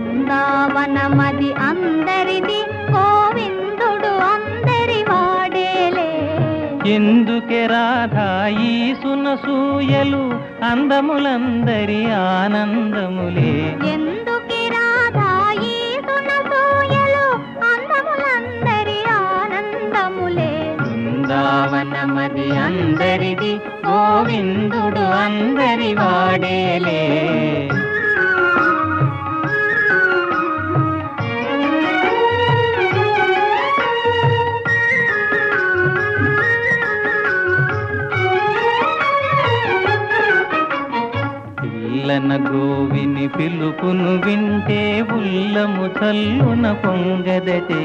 [0.31, 2.59] బృందావనమది అందరిది
[2.93, 6.11] గోవిందుడు అందరి వాడేలే.
[6.93, 10.23] ఎందుకే రాధా ఈ సునసూయలు
[10.69, 13.51] అందములందరి ఆనందములే.
[13.93, 15.29] ఎందుకి రాధా
[15.71, 15.75] ఈ
[16.07, 17.27] సునసూయలు
[17.71, 20.51] అందములందరి ఆనందములే.
[20.83, 23.53] బృందావనమది అందరిది
[23.87, 27.01] గోవిందుడు అందరి వాడేలే.
[42.01, 44.77] పిల్లన గోవిని పిలుపును వింటే
[45.15, 47.81] ఉల్లము చల్లున పొంగదటే.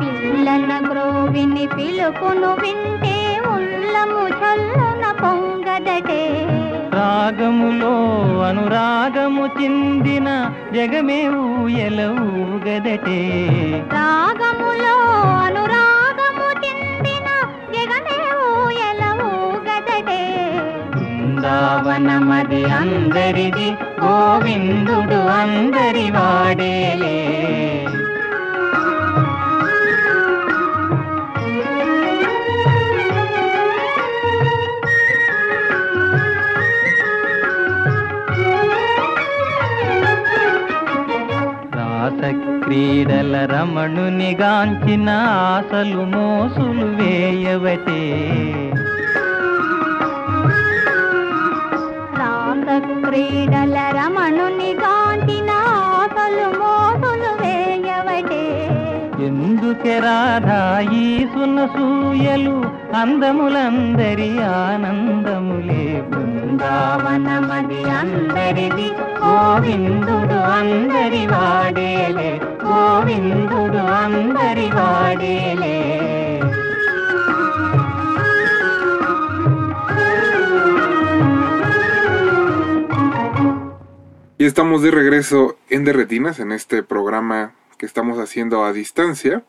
[0.00, 3.16] పిల్లల గ్రోవిని పిలుపును వింటే
[3.54, 6.22] ఉల్లము చల్లున పొంగదటే.
[6.94, 7.94] రాగములో
[8.42, 10.28] అనురాగము చిందిన
[10.74, 13.20] జగమే ఊయల ఊగదటే
[13.96, 14.94] రాగములో
[15.46, 17.28] అనురాగము చెందిన
[17.74, 18.16] జగమే
[18.46, 19.02] ఊయల
[19.98, 20.24] ఒక్కటే
[20.90, 23.68] బృందావనమది అందరిది
[24.02, 27.16] గోవిందుడు అందరి వాడేలే.
[42.64, 45.08] క్రీడల రమణుని గాంచిన
[45.50, 48.02] ఆశలు మోసులు వేయవటే.
[52.80, 55.50] క్రీడల రమణుని గాంచిన
[55.90, 58.44] ఆశలు మోసులు వేయవటే.
[59.26, 62.56] ఎందుకే రాధా ఈ సునసూయలు
[62.94, 68.88] అందములందరి ఆనందములే బృందావనమది అందరిది
[69.22, 75.76] గోవిందుడు అందరి వాడేలే గోవిందుడు అందరి వాడేలే.
[84.40, 89.42] Y estamos de regreso en Derretinas, en este programa que estamos haciendo a distancia.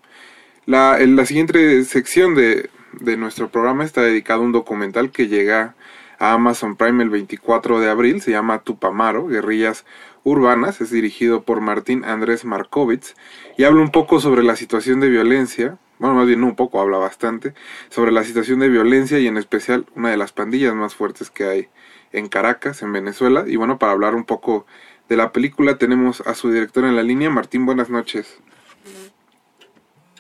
[0.66, 5.28] La, en la siguiente sección de, de nuestro programa está dedicado a un documental que
[5.28, 5.76] llega
[6.18, 8.20] a Amazon Prime el 24 de abril.
[8.20, 9.86] Se llama Tupamaro, Guerrillas
[10.24, 13.14] urbanas, es dirigido por Martín Andrés Markovitz
[13.60, 16.82] y habla un poco sobre la situación de violencia, bueno, más bien no un poco,
[16.82, 17.54] habla bastante,
[17.90, 21.44] sobre la situación de violencia y en especial una de las pandillas más fuertes que
[21.46, 21.70] hay
[22.12, 23.44] en Caracas, en Venezuela.
[23.48, 24.66] Y bueno, para hablar un poco
[25.08, 28.38] de la película tenemos a su director en la línea, Martín, buenas noches.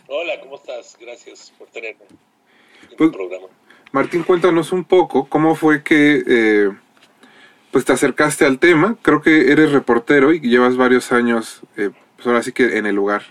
[0.07, 0.97] Hola, ¿cómo estás?
[0.99, 3.47] Gracias por tenerme en Pues- tu programa.
[3.91, 6.69] Martín, cuéntanos un poco cómo fue que eh,
[7.71, 8.97] pues te acercaste al tema.
[9.01, 12.95] Creo que eres reportero y llevas varios años, eh, pues ahora sí que en el
[12.95, 13.23] lugar.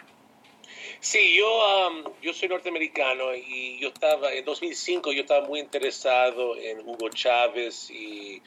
[1.01, 6.57] Sí, yo, am, yo soy norteamericano y yo estaba, en 2005 yo estaba muy interesado
[6.57, 8.43] en Hugo Chávez y,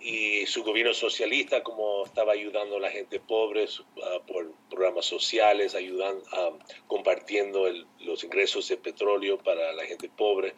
[0.00, 3.66] y su gobierno socialista, como estaba ayudando a la gente pobre
[4.02, 10.08] ah, por programas sociales, ayudando, am, compartiendo el- los ingresos de petróleo para la gente
[10.08, 10.54] pobre.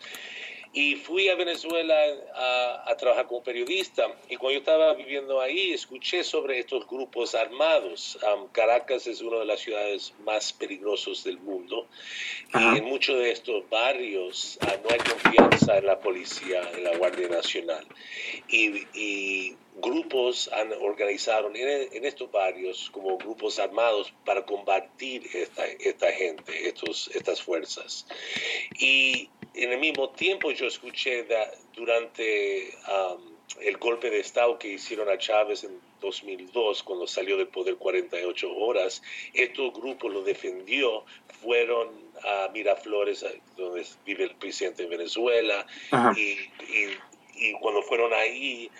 [0.76, 1.96] Y fui a Venezuela
[2.34, 4.14] a, a trabajar como periodista.
[4.28, 8.18] Y cuando yo estaba viviendo ahí, escuché sobre estos grupos armados.
[8.22, 11.86] Am, Caracas es una de las ciudades más peligrosas del mundo.
[12.52, 16.94] Y en muchos de estos barrios ah, no hay confianza en la policía, en la
[16.98, 17.86] Guardia Nacional.
[18.46, 25.64] Y, y grupos han organizado en, en estos barrios como grupos armados para combatir esta,
[25.64, 28.06] esta gente, estos, estas fuerzas.
[28.78, 33.20] Y en el mismo tiempo yo escuché da- durante um,
[33.60, 38.52] el golpe de Estado que hicieron a Chávez en 2002, cuando salió del poder 48
[38.54, 39.02] horas,
[39.32, 41.04] estos grupos lo defendió,
[41.42, 41.88] fueron
[42.24, 43.24] a Miraflores,
[43.56, 45.66] donde vive el presidente de Venezuela,
[46.16, 46.98] y, y-
[47.38, 48.70] y cuando fueron ahí,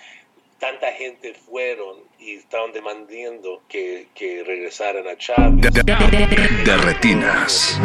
[0.59, 5.61] tanta gente fueron y estaban demandando que, que regresaran a Chávez.
[6.65, 7.79] De retinas.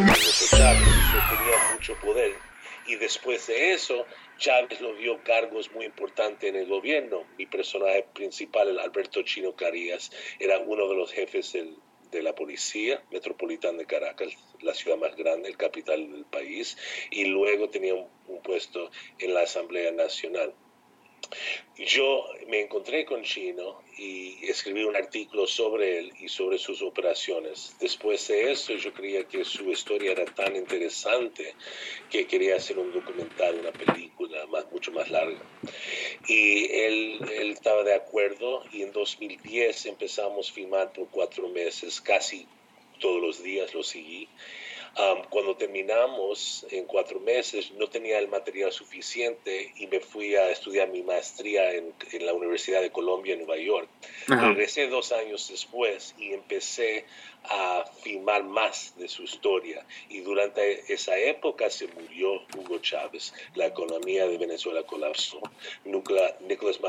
[0.49, 0.81] Chávez
[1.29, 2.50] tenía mucho poder.
[2.87, 4.05] Y después de eso,
[4.37, 7.25] Chávez lo dio cargos muy importantes en el gobierno.
[7.37, 11.53] Mi personaje principal, el Alberto Chino Carías, era uno de los jefes
[12.11, 16.77] de la policía metropolitana de Caracas, la ciudad más grande, el capital del país,
[17.09, 20.53] y luego tenía un puesto en la Asamblea Nacional.
[21.77, 27.75] Yo me encontré con Chino y escribí un artículo sobre él y sobre sus operaciones.
[27.79, 31.55] Después de eso, yo creía que su historia era tan interesante
[32.09, 35.41] que quería hacer un documental, una película más, mucho más larga.
[36.27, 41.99] Y él, él estaba de acuerdo y en 2010 empezamos a filmar por cuatro meses,
[42.01, 42.45] casi
[42.99, 44.27] todos los días lo seguí.
[44.97, 50.49] Um, cuando terminamos en cuatro meses no tenía el material suficiente y me fui a
[50.49, 53.87] estudiar mi maestría en, en la Universidad de Colombia en Nueva York.
[54.27, 54.49] Ajá.
[54.49, 57.05] Regresé dos años después y empecé
[57.43, 59.85] a filmar más de su historia.
[60.09, 65.41] Y durante esa época se murió Hugo Chávez, la economía de Venezuela colapsó,
[65.85, 66.79] Nicolás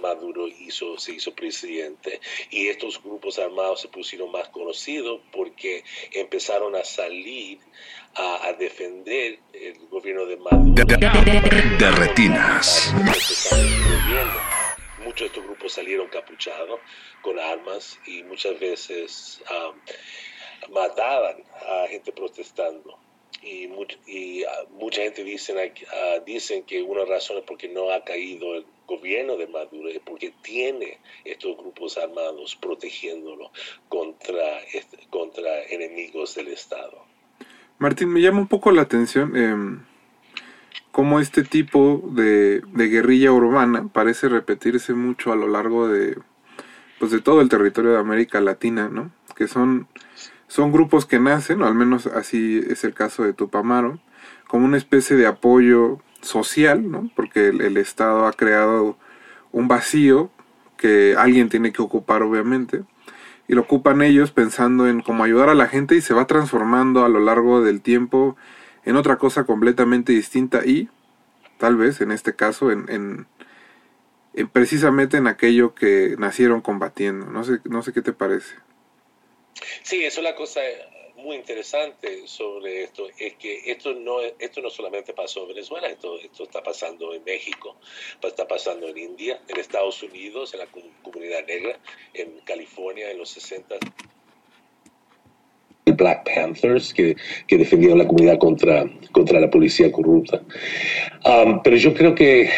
[0.00, 6.74] Maduro, hizo, se hizo presidente y estos grupos armados se pusieron más conocidos porque empezaron
[6.74, 7.58] a salir
[8.14, 10.84] a, a defender el gobierno de Maduro.
[10.84, 12.92] De retinas.
[15.20, 16.80] Muchos de estos grupos salieron capuchados
[17.20, 22.98] con armas y muchas veces um, mataban a gente protestando.
[23.42, 23.68] Y,
[24.06, 28.54] y, ah, mucha gente dicen, ah, dicen que una razón es porque no ha caído
[28.54, 33.50] el gobierno de Maduro, es porque tiene estos grupos armados protegiéndolo
[33.90, 34.62] contra,
[35.10, 37.04] contra enemigos del Estado.
[37.78, 39.84] Martín, me llama un poco la atención em,
[40.92, 46.18] cómo este tipo de, de guerrilla urbana parece repetirse mucho a lo largo de,
[46.98, 49.10] pues de todo el territorio de América Latina, ¿no?
[49.36, 49.88] Que son,
[50.48, 54.00] son grupos que nacen, o al menos así es el caso de Tupamaro,
[54.48, 57.10] como una especie de apoyo social, ¿no?
[57.14, 58.98] Porque el, el Estado ha creado
[59.52, 60.30] un vacío
[60.76, 62.82] que alguien tiene que ocupar, obviamente,
[63.46, 67.04] y lo ocupan ellos pensando en cómo ayudar a la gente y se va transformando
[67.04, 68.36] a lo largo del tiempo
[68.90, 70.88] en otra cosa completamente distinta y
[71.58, 73.26] tal vez en este caso en, en-
[74.34, 77.26] en precisamente en aquello que nacieron combatiendo.
[77.26, 78.54] No sé, no sé qué te parece.
[79.82, 80.60] Sí, eso es la cosa
[81.16, 86.18] muy interesante sobre esto, es que esto no, esto no solamente pasó en Venezuela, esto,
[86.18, 87.76] esto está pasando en México,
[88.22, 91.78] está pasando en India, en Estados Unidos, en la com- comunidad negra,
[92.14, 93.76] en California en los 60
[95.92, 100.40] Black Panthers que, que defendieron la comunidad contra, contra la policía corrupta.
[101.24, 102.48] Um, pero yo creo que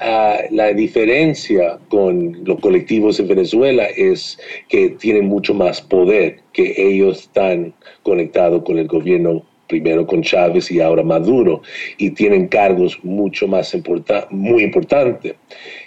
[0.00, 4.38] ah, la diferencia con los colectivos en Venezuela es
[4.68, 10.70] que tienen mucho más poder, que ellos están conectados con el gobierno primero con Chávez
[10.70, 11.62] y ahora Maduro,
[11.96, 15.34] y tienen cargos mucho más importantes, muy importantes.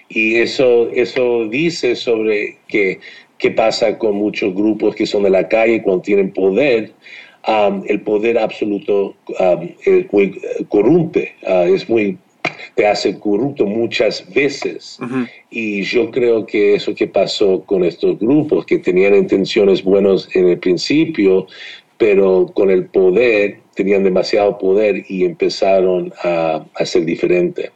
[0.10, 2.99] Y eso, eso dice sobre que,
[3.46, 6.92] qué pasa con muchos grupos que son de la calle cuando tienen poder.
[7.48, 12.18] Um, el poder absoluto um, es muy eh, corrompe, uh, es muy
[12.74, 14.98] te hace corrupto muchas veces.
[15.52, 20.50] Y yo creo que eso que pasó con estos grupos, que tenían intenciones buenas en
[20.50, 21.46] el principio,
[22.00, 27.70] pero con el poder, tenían demasiado poder y empezaron a, a ser diferente.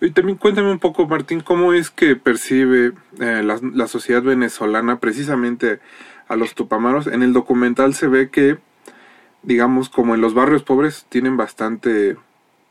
[0.00, 4.98] Y también cuéntame un poco, Martín, cómo es que percibe eh, la, la sociedad venezolana
[4.98, 5.80] precisamente
[6.28, 7.06] a los tupamaros.
[7.06, 8.58] En el documental se ve que,
[9.42, 12.16] digamos, como en los barrios pobres tienen bastante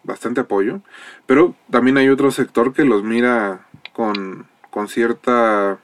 [0.04, 0.82] bastante apoyo,
[1.26, 5.78] pero también hay otro sector que los mira con, con cierta,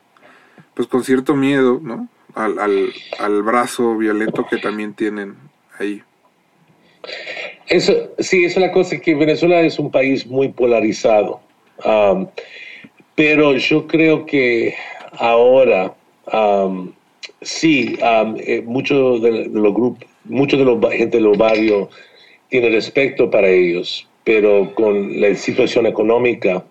[0.74, 2.08] pues con cierto miedo, ¿no?
[2.34, 5.36] Al, al, al brazo violento que también tienen
[5.80, 6.04] ahí.
[7.68, 11.40] Eso, sí, esa es la cosa que Venezuela es un país muy polarizado.
[11.84, 12.28] Um,
[13.16, 14.76] pero yo creo que
[15.14, 15.94] ahora
[16.32, 16.92] um,
[17.42, 21.90] sí, um, eh, muchos de, de los grupos, muchos de los gente de los barrios
[22.50, 26.66] tiene respeto para ellos, pero con la situación económica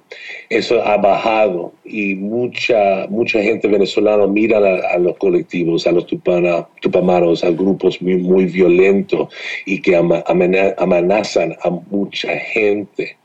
[0.50, 6.06] eso ha bajado y mucha mucha gente venezolana mira a, a los colectivos, a los
[6.06, 9.32] tupana, tupamaros, a grupos muy, muy violentos
[9.64, 13.16] y que ama, amenazan a mucha gente.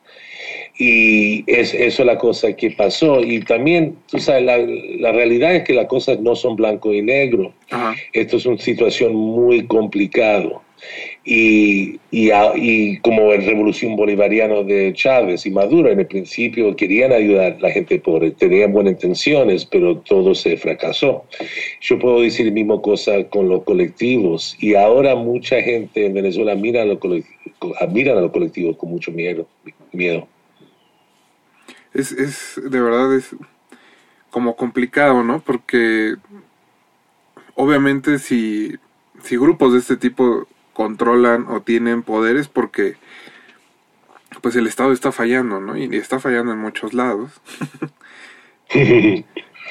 [0.77, 3.21] Y es, eso es la cosa que pasó.
[3.21, 7.01] Y también, tú sabes, la, la realidad es que las cosas no son blanco y
[7.01, 7.51] negro.
[8.13, 10.61] Esto es una situación muy complicada
[11.31, 17.11] y, y, y, como el revolución bolivariano de Chávez y Maduro en el principio querían
[17.11, 21.25] ayudar a la gente pobre, tenían buenas intenciones, pero todo se fracasó.
[21.81, 26.55] Yo puedo decir la misma cosa con los colectivos y ahora mucha gente en Venezuela
[26.55, 29.47] mira a los colectivos, miran a los colectivos con mucho miedo.
[29.91, 30.27] miedo.
[31.93, 33.35] Es, es, de verdad, es
[34.31, 35.41] como complicado, ¿no?
[35.41, 36.15] Porque
[37.53, 38.73] obviamente si,
[39.21, 40.47] si grupos de este tipo
[40.79, 42.95] controlan o tienen poderes porque
[44.41, 45.75] pues el Estado está fallando, ¿no?
[45.75, 47.31] Y está fallando en muchos lados.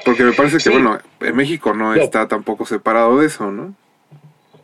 [0.05, 0.69] porque me parece que, sí.
[0.69, 3.75] bueno, en México no, no, está tampoco separado de eso, ¿no?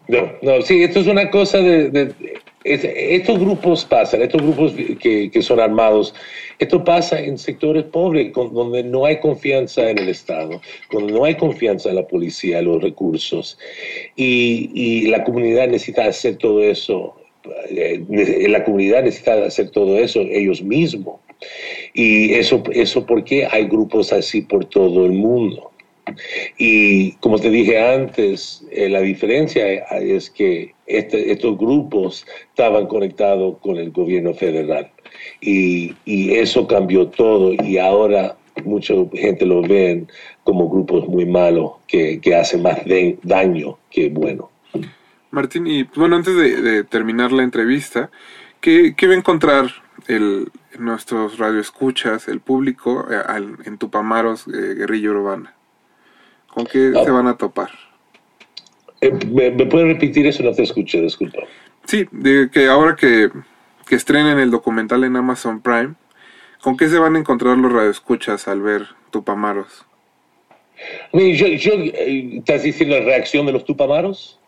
[0.06, 1.88] No, no, sí, esto es una cosa de...
[1.88, 6.14] de, de estos grupos pasan, estos grupos que, que, son armados,
[6.58, 10.60] esto pasa en sectores pobres donde no hay confianza en el Estado,
[10.90, 13.58] donde no hay confianza en la policía, en los recursos,
[14.16, 17.14] y, y la comunidad necesita hacer todo eso,
[17.70, 18.02] eh,
[18.48, 21.20] la comunidad necesita hacer todo eso ellos mismos.
[21.92, 25.70] Y eso, eso porque hay grupos así por todo el mundo.
[26.58, 29.66] Y como te dije antes, eh, la diferencia
[29.98, 34.90] es que este, estos grupos estaban conectados con el gobierno federal
[35.40, 40.08] y, eso cambió todo y ahora mucha gente lo ven
[40.42, 42.78] como grupos muy malos que, que hacen más
[43.22, 44.50] daño que bueno.
[45.30, 48.10] Martín, y bueno, antes de, terminar la entrevista,
[48.60, 49.66] ¿qué, va a encontrar
[50.06, 50.48] el,
[50.78, 53.20] nuestros radioescuchas, el público, eh,
[53.64, 55.53] en Tupamaros, eh, Guerrilla Urbana?
[56.54, 57.04] ¿Con qué oh.
[57.04, 57.70] se van a topar?
[59.00, 60.42] Eh, ¿me, ¿me, puedes repetir eso?
[60.42, 61.40] No te escuché, disculpa.
[61.84, 63.30] Sí, de que ahora que,
[63.86, 65.94] que estrenen el documental en Amazon Prime,
[66.62, 69.84] ¿con qué se van a encontrar los radioescuchas al ver Tupamaros?
[71.12, 74.38] Yo, yo, eh, ¿Estás diciendo la reacción de los Tupamaros?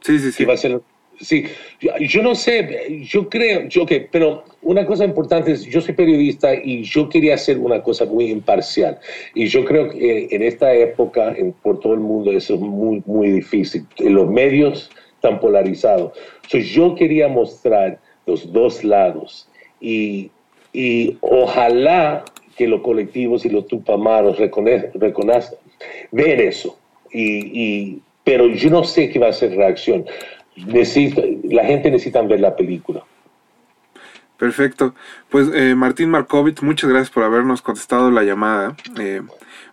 [0.00, 0.44] Sí, sí, sí.
[0.44, 0.80] va a ser
[1.20, 1.46] Sí,
[1.80, 5.94] yo, yo, no sé, yo creo, yo que, pero una cosa importante es, yo soy
[5.94, 8.98] periodista y yo quería hacer una cosa muy imparcial.
[9.34, 13.02] Y yo creo que en esta época, en, por todo el mundo, eso es muy,
[13.06, 13.84] muy difícil.
[13.98, 16.12] Los medios están polarizados.
[16.44, 19.48] Entonces, yo quería mostrar los dos lados
[19.80, 20.30] y,
[20.72, 22.24] y ojalá
[22.56, 25.58] que los colectivos y los tupamaros reconozcan,
[26.12, 26.78] ver eso.
[27.10, 27.22] Y,
[27.52, 30.04] y, pero yo no sé qué va a ser reacción
[30.66, 33.04] necesita, la gente necesita ver la película.
[34.38, 34.94] Perfecto.
[35.28, 38.76] Pues eh, Martín Markovitz, muchas gracias por habernos contestado la llamada.
[38.98, 39.22] Eh,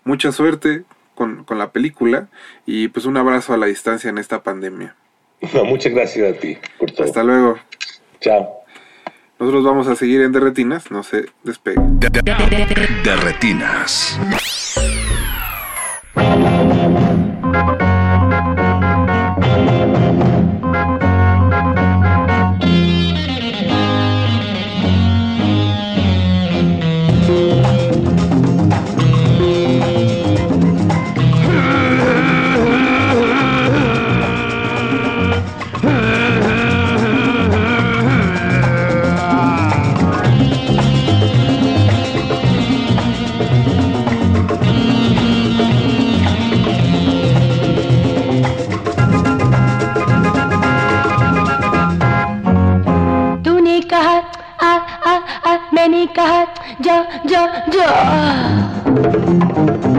[0.03, 0.84] mucha suerte
[1.14, 2.28] con, con, la película
[2.66, 4.95] y pues un abrazo a la distancia en esta pandemia.
[5.53, 7.06] No, muchas gracias a ti por todo.
[7.06, 7.57] Hasta luego.
[8.20, 8.66] Chao.
[9.38, 11.82] Nosotros vamos a seguir en Derretinas, no se despegue.
[13.03, 14.18] Derretinas.
[57.27, 57.35] 这
[57.72, 59.94] 这啊。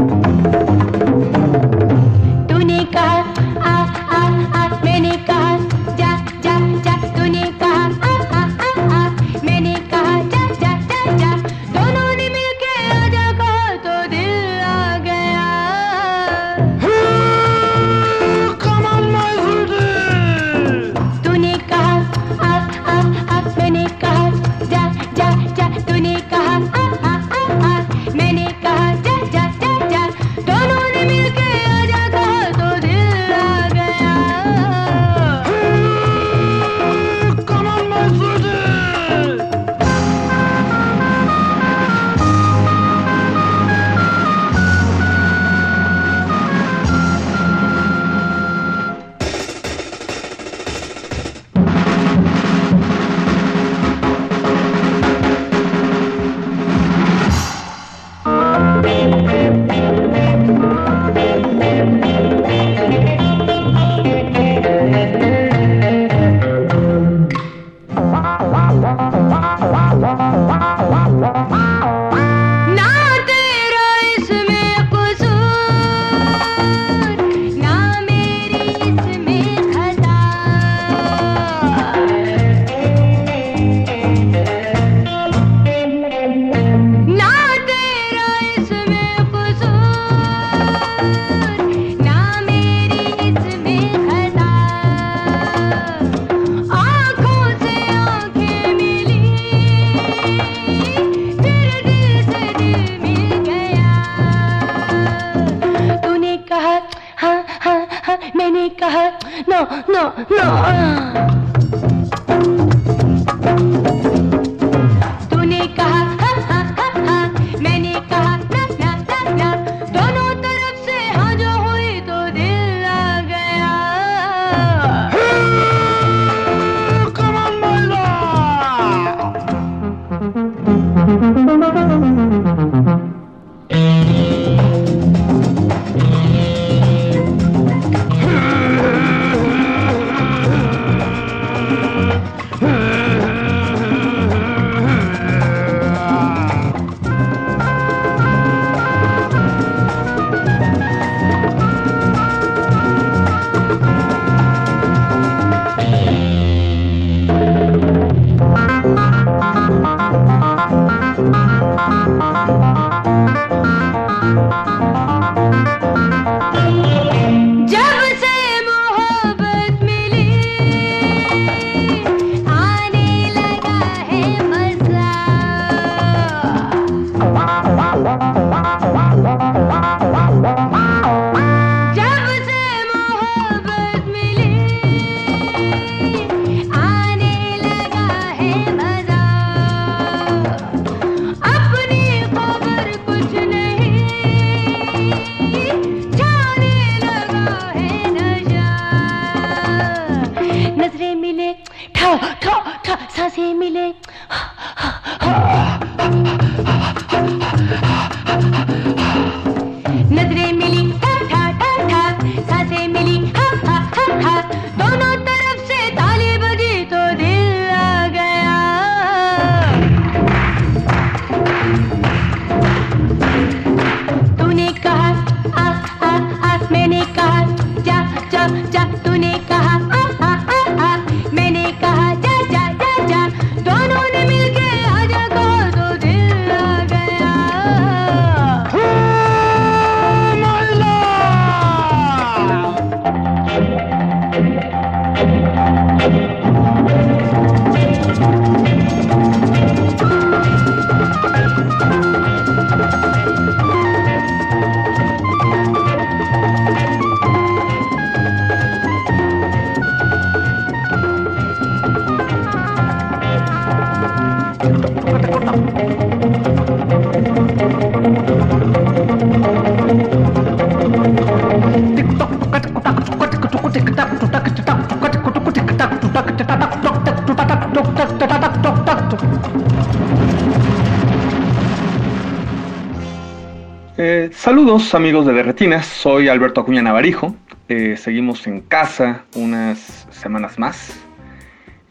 [284.67, 287.37] Saludos amigos de Derretinas, soy Alberto Acuña Navarijo.
[287.69, 290.99] Eh, seguimos en casa unas semanas más.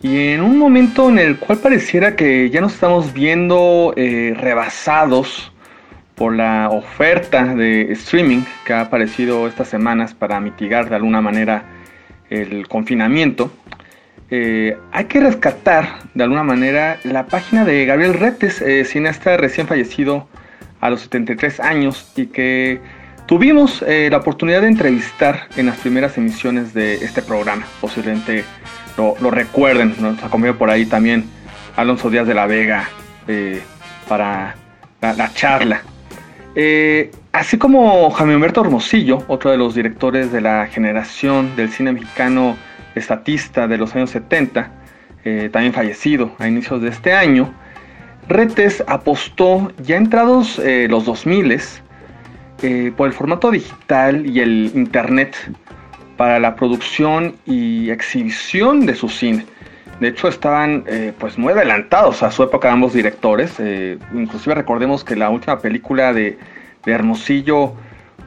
[0.02, 5.54] Y en un momento en el cual pareciera que ya nos estamos viendo eh, rebasados
[6.16, 11.64] por la oferta de streaming que ha aparecido estas semanas para mitigar de alguna manera
[12.30, 13.54] el confinamiento,
[14.30, 19.66] eh, hay que rescatar de alguna manera la página de Gabriel Retes, eh, cineasta recién
[19.66, 20.28] fallecido
[20.86, 22.80] a los 73 años y que
[23.26, 27.66] tuvimos eh, la oportunidad de entrevistar en las primeras emisiones de este programa.
[27.82, 28.44] Posiblemente
[28.98, 31.26] lo, recuerden, nos acompañó por ahí también
[31.76, 32.90] Alonso Díaz de la Vega
[34.08, 34.56] para
[35.02, 35.82] la, charla.
[37.32, 42.56] así como Jaime Humberto Hermosillo, otro de los directores de la generación del cine mexicano
[42.96, 44.72] estatista de los años 70,
[45.24, 47.54] eh, también fallecido a inicios de este año,
[48.28, 51.60] Retes apostó ya entrados eh, los 2000
[52.62, 55.36] eh, por el formato digital y el internet
[56.18, 59.46] para la producción y exhibición de su cine.
[60.00, 60.84] De hecho, estaban
[61.20, 63.54] pues muy adelantados a su época ambos directores.
[64.14, 66.38] inclusive recordemos que la última película de,
[66.86, 67.74] de Hermosillo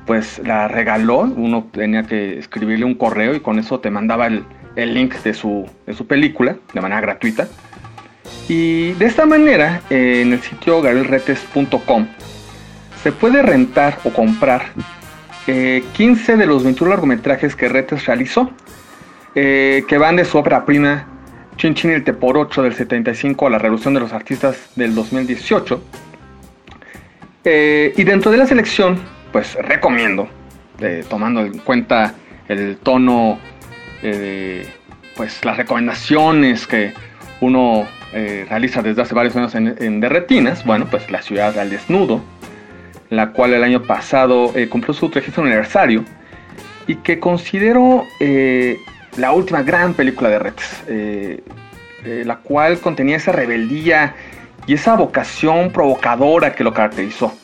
[0.07, 1.21] pues la regaló.
[1.21, 4.45] Uno tenía que escribirle un correo y con eso te mandaba el,
[4.79, 7.49] el link de su, de su película de manera gratuita.
[8.49, 12.07] Y de esta manera, en el sitio gabrielretes.com
[13.03, 14.73] se puede rentar o comprar
[15.47, 18.51] 15 eh, de los 21 largometrajes que Retes realizó,
[19.35, 21.07] eh, que van de su obra prima
[21.57, 25.83] Chin Chin el Por 8 del 75 a la Revolución de los Artistas del 2018.
[27.45, 28.99] Eh, y dentro de la selección,
[29.33, 30.29] pues recomiendo,
[31.09, 32.15] tomando en cuenta
[32.49, 33.39] el tono
[34.03, 34.69] eh,
[35.17, 36.93] pues las recomendaciones que
[37.41, 42.23] uno eh, realiza desde hace varios años en, Derretinas, bueno, pues la ciudad al desnudo,
[43.11, 46.05] la cual el año pasado eh, cumplió su 30 aniversario
[46.87, 48.07] y que considero
[49.17, 50.83] la última gran película de Retes,
[52.25, 54.15] la cual contenía esa rebeldía
[54.67, 57.35] y esa vocación provocadora que lo caracterizó.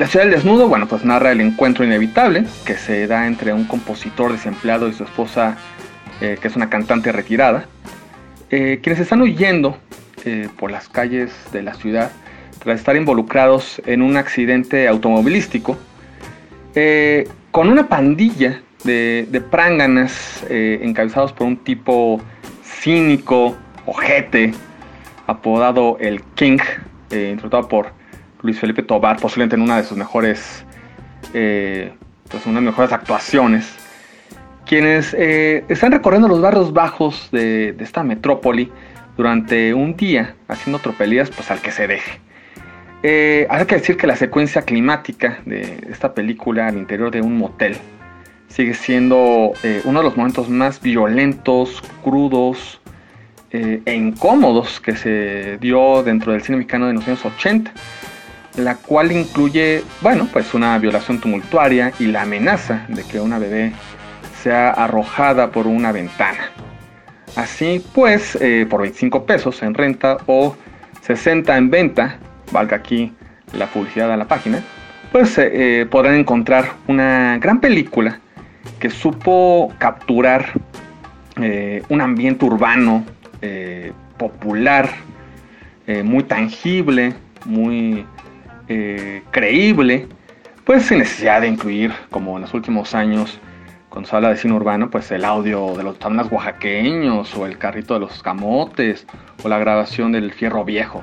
[0.00, 3.66] La ciudad del desnudo, bueno, pues narra el encuentro inevitable que se da entre un
[3.66, 5.58] compositor desempleado y su esposa,
[6.22, 7.66] eh, que es una cantante retirada,
[8.50, 9.78] eh, quienes están huyendo
[10.24, 12.10] eh, por las calles de la ciudad
[12.58, 15.78] tras estar involucrados en un accidente automovilístico
[17.50, 22.20] con una pandilla de, de pránganas encabezados por un tipo
[22.62, 23.56] cínico,
[23.86, 24.52] ojete,
[25.26, 26.58] apodado el King,
[27.10, 27.92] interpretado por
[28.42, 30.64] Luis Felipe Tobar, posiblemente en una de sus mejores,
[31.34, 31.92] eh,
[32.28, 33.74] pues mejores actuaciones,
[34.70, 38.70] quienes eh, están recorriendo los barrios bajos de, esta metrópoli
[39.16, 42.20] durante un día, haciendo tropelías pues al que se deje.
[43.02, 47.36] Eh, hay que decir que la secuencia climática de esta película al interior de un
[47.36, 47.78] motel
[48.46, 52.80] sigue siendo uno de los momentos más violentos, crudos
[53.50, 57.72] e incómodos que se dio dentro del cine mexicano de los años 80
[58.56, 63.72] la cual incluye, bueno, pues una violación tumultuaria y la amenaza de que una bebé
[64.42, 66.50] sea arrojada por una ventana.
[67.36, 70.56] Así pues, eh, por 25 pesos en renta o
[71.02, 72.18] 60 en venta,
[72.52, 73.12] valga aquí
[73.52, 74.62] la publicidad de la página,
[75.12, 78.20] pues eh, podrán encontrar una gran película
[78.78, 80.52] que supo capturar
[81.40, 83.04] eh, un ambiente urbano
[84.18, 84.90] popular,
[86.04, 87.14] muy tangible,
[87.46, 88.04] muy
[88.68, 90.06] eh, creíble,
[90.64, 93.40] pues sin necesidad de incluir, como en los últimos años,
[93.90, 97.58] cuando se habla de cine urbano, pues el audio de los tablas oaxaqueños, o el
[97.58, 99.06] carrito de los camotes,
[99.42, 101.02] o la grabación del fierro viejo.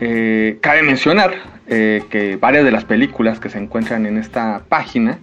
[0.00, 1.34] Eh, cabe mencionar
[1.66, 5.18] eh, que varias de las películas que se encuentran en esta página,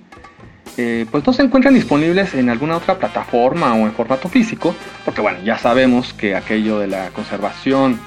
[1.12, 4.74] pues no se encuentran disponibles en alguna otra plataforma o en formato físico,
[5.06, 8.00] porque bueno, ya sabemos que aquello de la conservación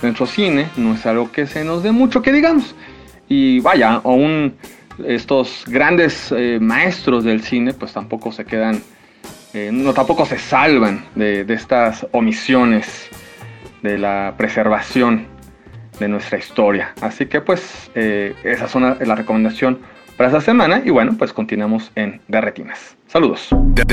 [0.00, 2.74] de nuestro cine no es algo que se nos dé mucho que digamos.
[3.28, 4.54] Y vaya, aún
[5.06, 8.82] estos grandes eh, maestros del cine pues tampoco se quedan,
[9.54, 13.08] eh, no tampoco se salvan de, estas omisiones
[13.82, 15.26] de la preservación
[15.98, 16.94] de nuestra historia.
[17.00, 19.78] Así que pues eh, esa es la recomendación
[20.16, 22.96] para esta semana y bueno pues continuamos en Derretinas.
[23.06, 23.48] Saludos.
[23.74, 23.84] De.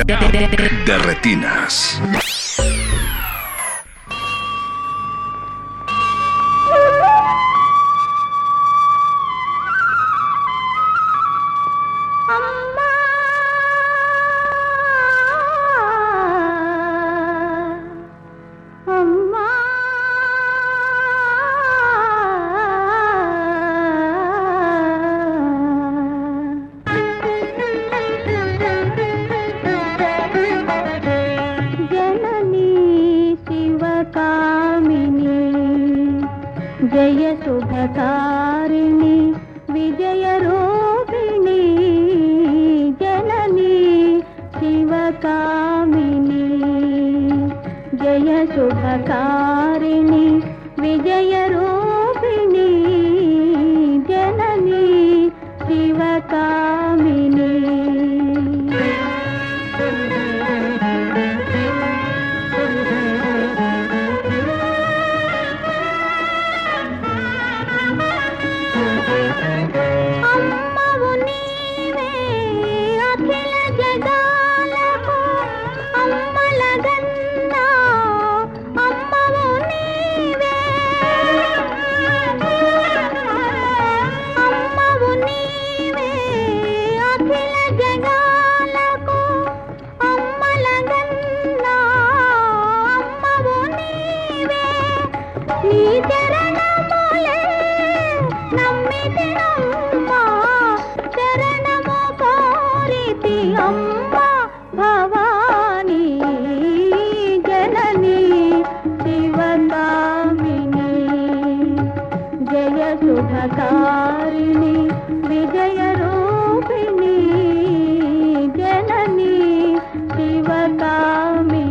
[120.87, 121.66] Ram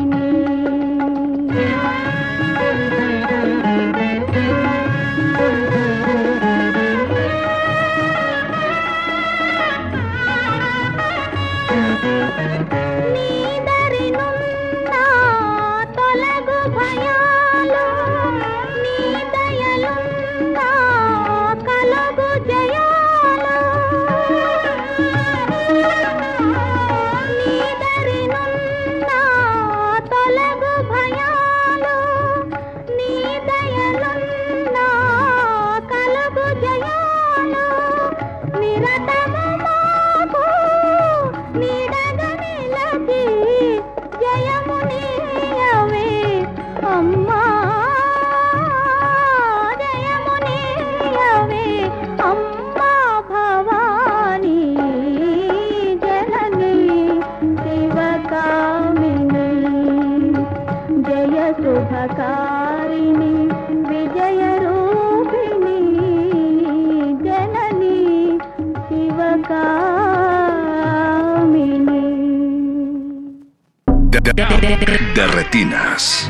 [74.67, 76.29] De, retinas.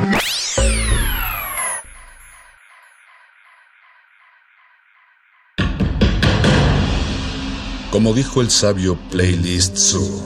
[7.91, 10.23] Como dijo el sabio Playlist Zoo,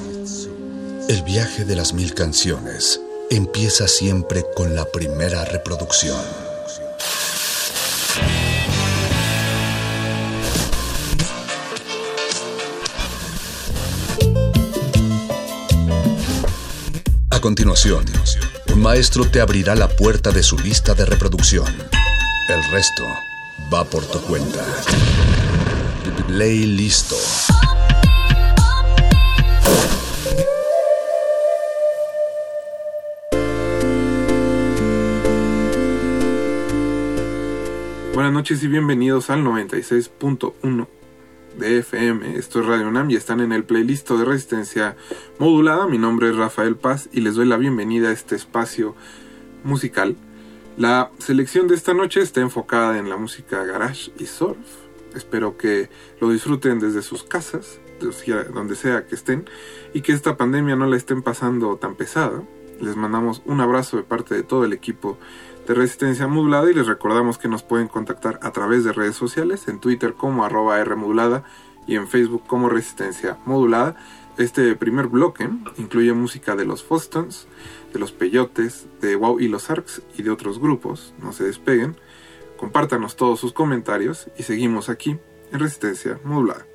[1.09, 3.01] el viaje de las mil canciones
[3.31, 6.49] empieza siempre con la primera reproducción.
[17.41, 18.05] Continuación,
[18.75, 21.65] un maestro te abrirá la puerta de su lista de reproducción.
[22.49, 23.03] El resto
[23.73, 24.62] va por tu cuenta.
[26.29, 27.17] Ley listo.
[38.12, 40.87] Buenas noches y bienvenidos al 96.1
[41.59, 42.37] de FM.
[42.37, 44.97] Esto es Radio UNAM y están en el playlist de Resistencia
[45.41, 45.87] Modulada.
[45.87, 48.95] Mi nombre es Rafael Paz y les doy la bienvenida a este espacio
[49.65, 50.15] musical.
[50.77, 54.59] La selección de esta noche está enfocada en la música garage y surf.
[55.15, 55.89] Espero que
[56.21, 57.81] lo disfruten desde sus casas,
[58.53, 59.49] donde sea que estén,
[59.95, 62.43] y que esta pandemia no la estén pasando tan pesada.
[62.79, 65.17] Les mandamos un abrazo de parte de todo el equipo
[65.67, 69.69] de Resistencia Modulada y les recordamos que nos pueden contactar a través de redes sociales,
[69.69, 71.45] en Twitter como arroba Rmodulada
[71.87, 73.97] y en Facebook como Resistencia Modulada.
[74.39, 77.47] Este primer bloque incluye música de los Fostons,
[77.93, 81.12] de los Peyotes, de Wow y los Arcs y de otros grupos.
[81.23, 81.97] No se despeguen,
[82.57, 85.19] compártanos todos sus comentarios y seguimos aquí
[85.52, 86.66] en Resistencia Modulada.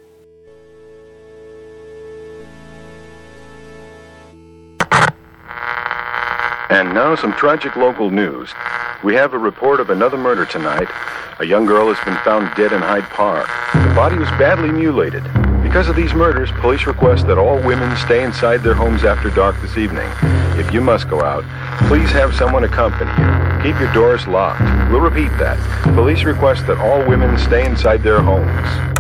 [6.70, 8.50] And now some tragic local news.
[9.04, 10.90] We have a report of another murder tonight.
[11.40, 13.48] A young girl has been found dead in Hyde Park.
[13.74, 15.24] The body was badly mutilated.
[15.76, 19.60] Because of these murders, police request that all women stay inside their homes after dark
[19.62, 20.10] this evening.
[20.58, 21.44] If you must go out,
[21.90, 23.62] please have someone accompany you.
[23.62, 24.62] Keep your doors locked.
[24.90, 25.60] We'll repeat that.
[25.94, 28.95] Police request that all women stay inside their homes.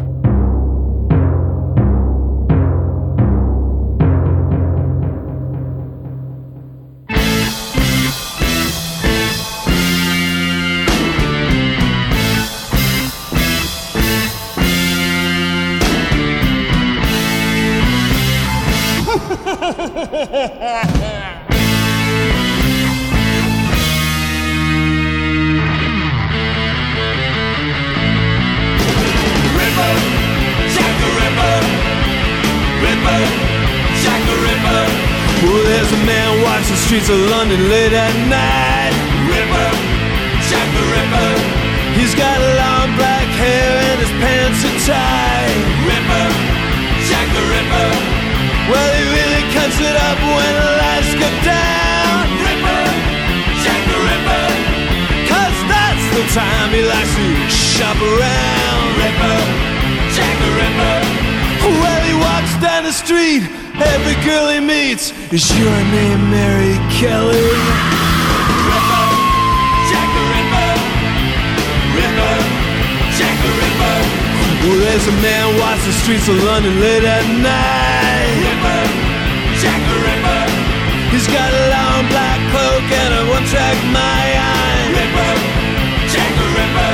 [37.06, 38.95] Streets of London late at night.
[39.30, 39.69] Ripper,
[40.49, 41.34] Jack the Ripper,
[41.98, 45.57] He's got long black hair and his pants are tight.
[45.86, 46.27] Ripper,
[47.07, 47.90] Jack the Ripper,
[48.69, 52.22] Well, he really cuts it up when the lights go down.
[52.41, 52.84] Ripper,
[53.64, 54.48] Jack the Ripper,
[55.30, 58.86] Cause that's the time he likes to shop around.
[58.98, 59.40] Ripper,
[60.15, 60.98] Jack the Ripper.
[61.65, 63.65] Well, he walks down the street.
[63.76, 67.52] Every girl he meets is your name, Mary Kelly.
[68.72, 69.07] Ripper,
[69.91, 70.72] Jack the Ripper,
[71.91, 72.35] Ripper,
[73.19, 73.97] Jack the Ripper,
[74.64, 78.31] Well, there's a man walks the streets of London late at night.
[78.47, 78.84] Ripper,
[79.60, 80.43] Jack the Ripper,
[81.11, 84.88] He's got a long black cloak and a one-track mind.
[84.95, 85.34] Ripper,
[86.15, 86.93] Jack the Ripper,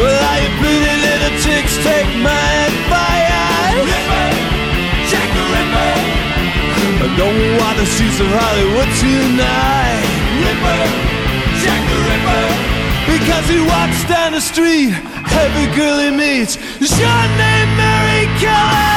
[0.00, 3.15] Well, all you pretty little chicks take my advice.
[6.96, 10.04] I don't want the streets of Hollywood tonight.
[10.40, 10.80] Ripper,
[11.60, 12.44] Jack the Ripper,
[13.12, 14.96] Because he walks down the street,
[15.36, 18.88] every girl he meets is your name, Mary Kelly.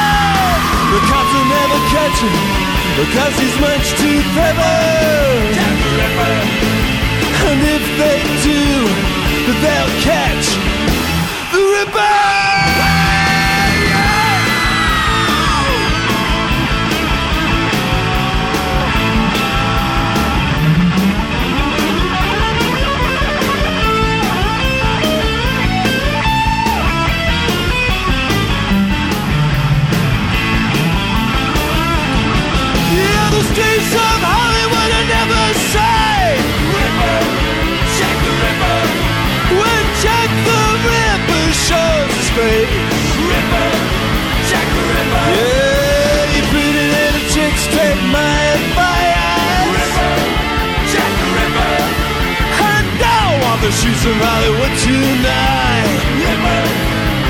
[0.96, 2.36] The cops will never catch him
[3.04, 4.74] because he's much too clever.
[5.52, 6.36] Jack the Ripper,
[7.52, 8.18] And if they
[8.48, 8.60] do,
[9.60, 10.39] they'll catch
[53.70, 55.94] the streets of Hollywood tonight.
[56.18, 56.62] Ripper,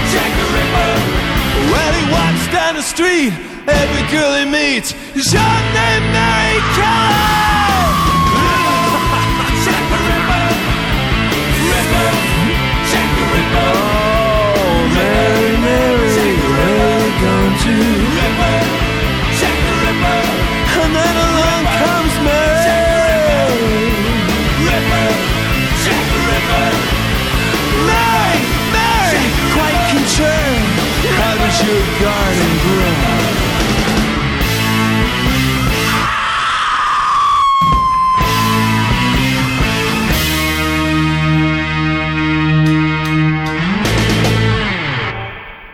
[0.08, 0.92] Jack the Ripper,
[1.68, 3.32] When he walks down the street,
[3.68, 8.09] every girl he meets is your name, Mary Kelly.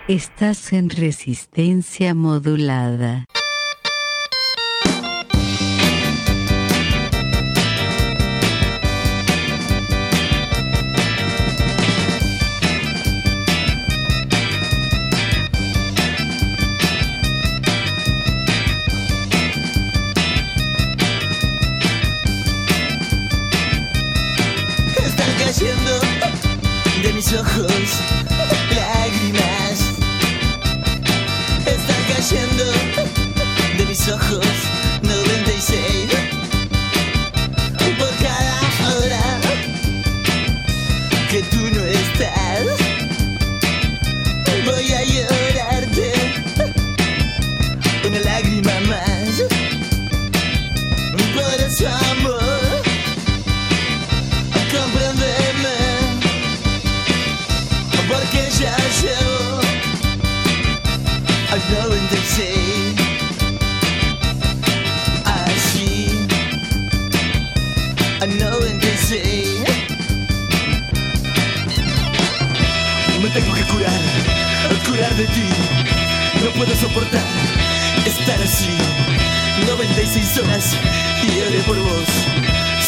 [0.09, 3.25] Estás en resistencia modulada.
[27.27, 27.67] Mis ojos
[28.77, 29.81] lágrimas.
[31.67, 32.65] Están cayendo
[33.77, 34.46] de mis ojos
[76.67, 77.23] puedo soportar
[78.05, 78.69] Estar así.
[79.67, 80.77] 96 horas
[81.25, 82.09] Y oré por vos.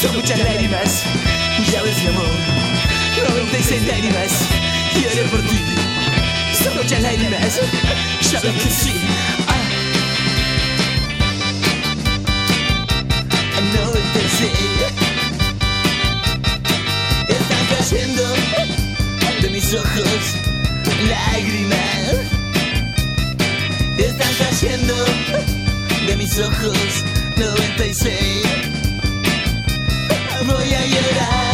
[0.00, 1.02] Son muchas lágrimas,
[1.72, 2.24] ya ves mi amor.
[3.34, 4.30] 96 lágrimas,
[4.94, 5.58] y oré por ti.
[6.62, 7.60] Son muchas lágrimas,
[8.30, 8.92] ya ves que sí.
[9.48, 9.54] Ah.
[13.74, 14.52] 96
[17.28, 18.22] Están cayendo
[19.42, 20.22] de mis ojos
[21.08, 21.87] lágrimas
[26.06, 27.04] de mis ojos
[27.36, 28.18] 96.
[30.46, 31.47] Voy a llorar.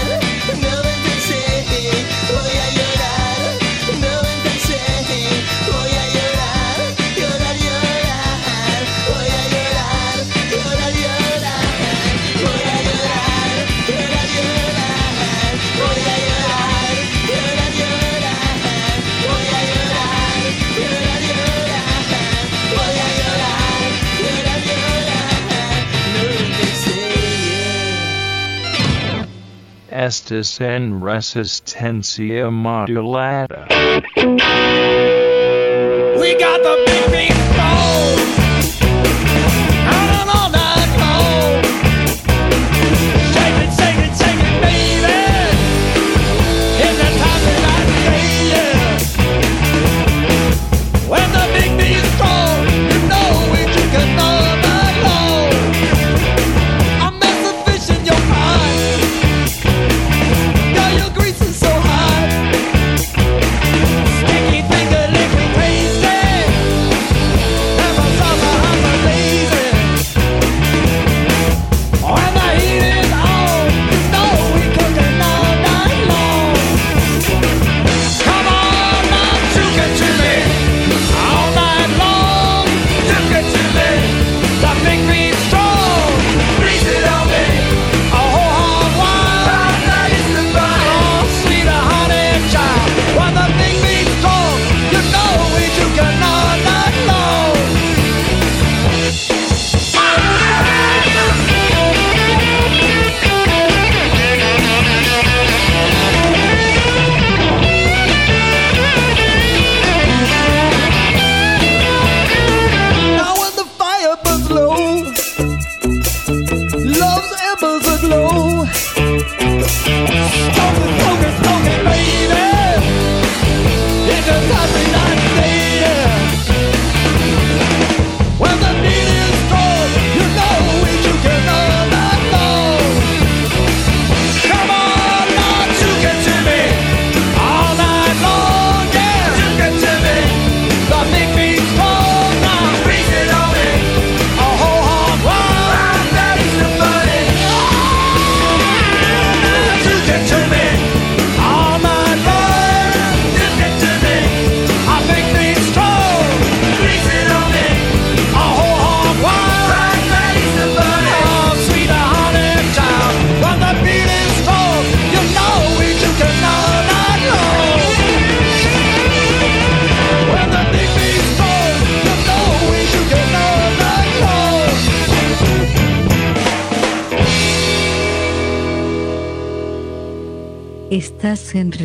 [30.05, 33.74] estis en resistencia modulata.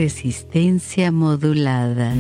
[0.09, 2.15] resistencia modulada.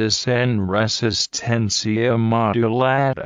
[0.00, 3.19] Estis en resistencia modulada.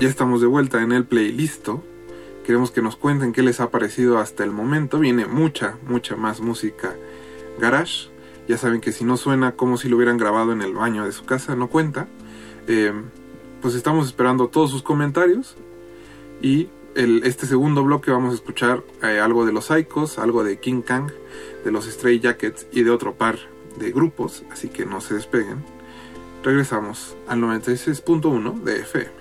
[0.00, 1.68] Ya estamos de vuelta en el playlist.
[2.44, 4.98] Queremos que nos cuenten qué les ha parecido hasta el momento.
[4.98, 6.94] Viene mucha, mucha más música
[7.58, 8.10] garage.
[8.46, 11.12] Ya saben que si no suena como si lo hubieran grabado en el baño de
[11.12, 12.08] su casa, no cuenta.
[12.66, 12.92] Eh,
[13.62, 15.56] pues estamos esperando todos sus comentarios.
[16.42, 20.82] Y este segundo bloque vamos a escuchar eh, algo de los Psychos, algo de King
[20.82, 21.10] Kang,
[21.64, 23.38] de los Stray Jackets y de otro par
[23.78, 24.44] de grupos.
[24.50, 25.64] Así que no se despeguen.
[26.42, 29.18] Regresamos al 96.1 de FM.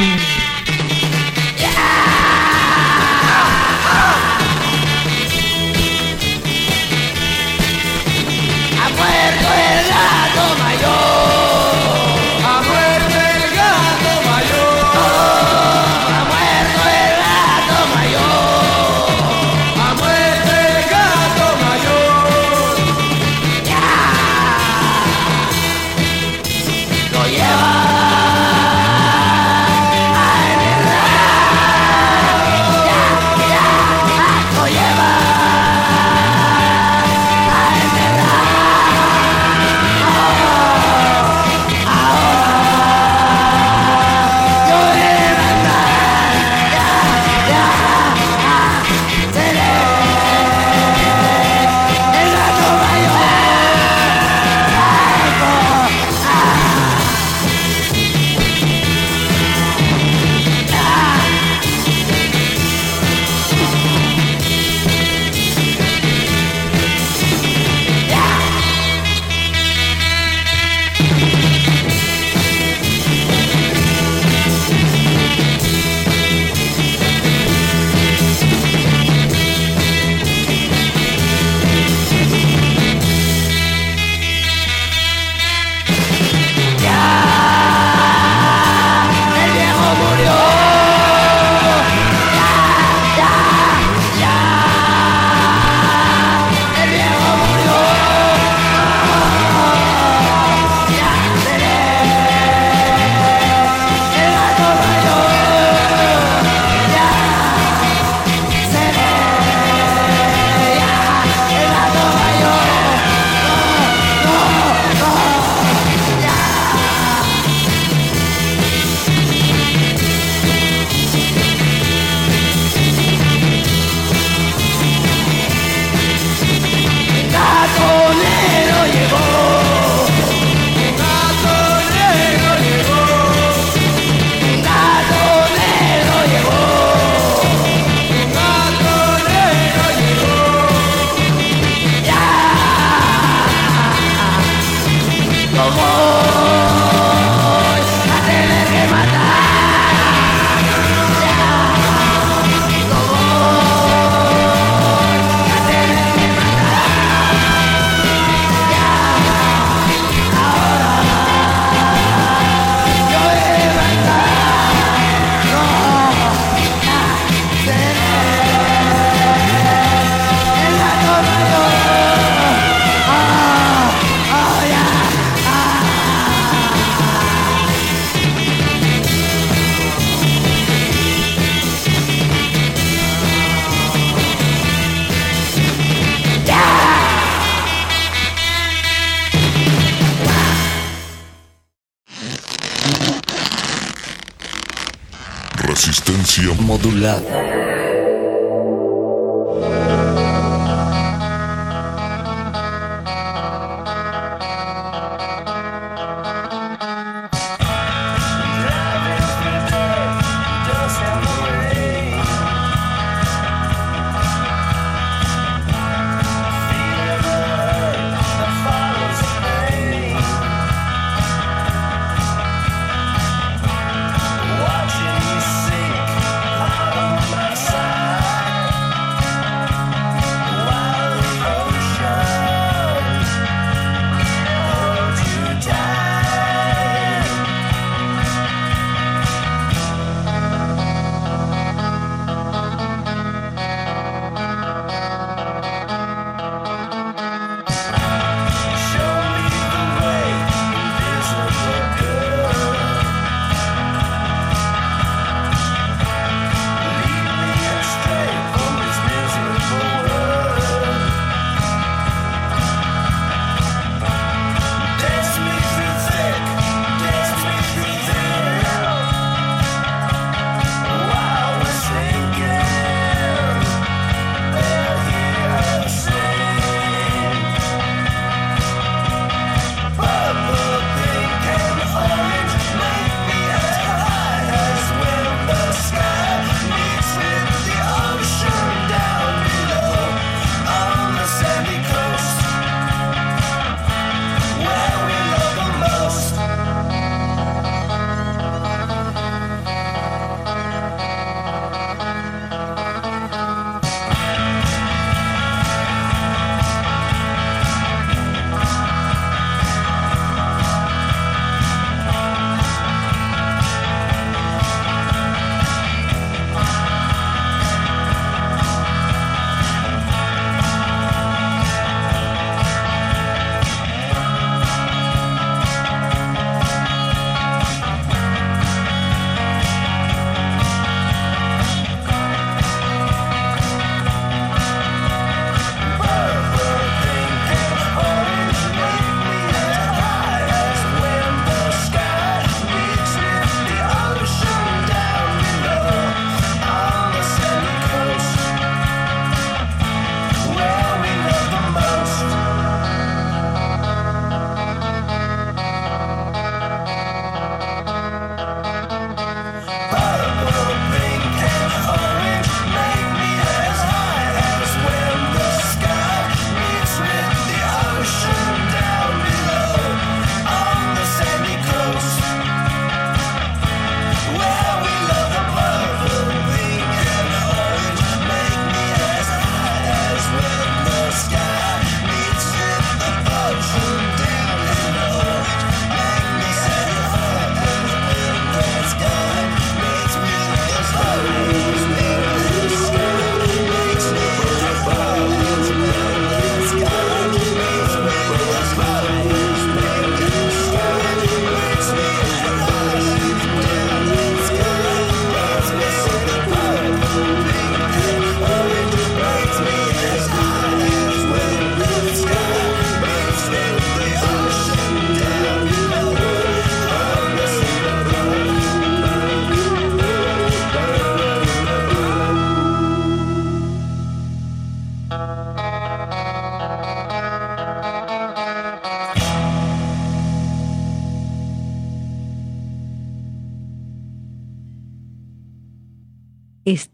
[0.00, 0.37] ¡Ha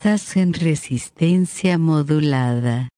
[0.05, 2.91] Estás en resistencia modulada.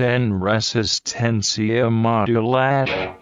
[0.00, 3.19] en resistencia modulada.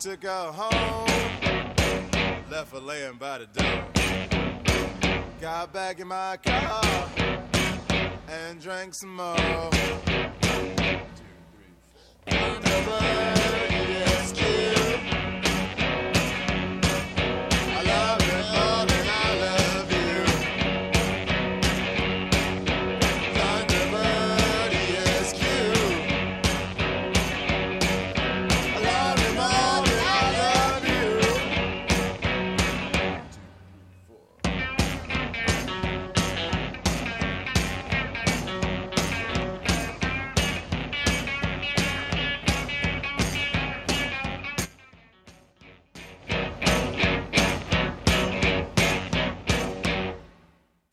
[0.00, 1.08] took her home,
[2.48, 3.84] left her laying by the door.
[5.40, 7.08] Got back in my car
[8.28, 9.36] and drank some more.
[9.36, 10.70] Two,
[12.26, 13.47] three, four.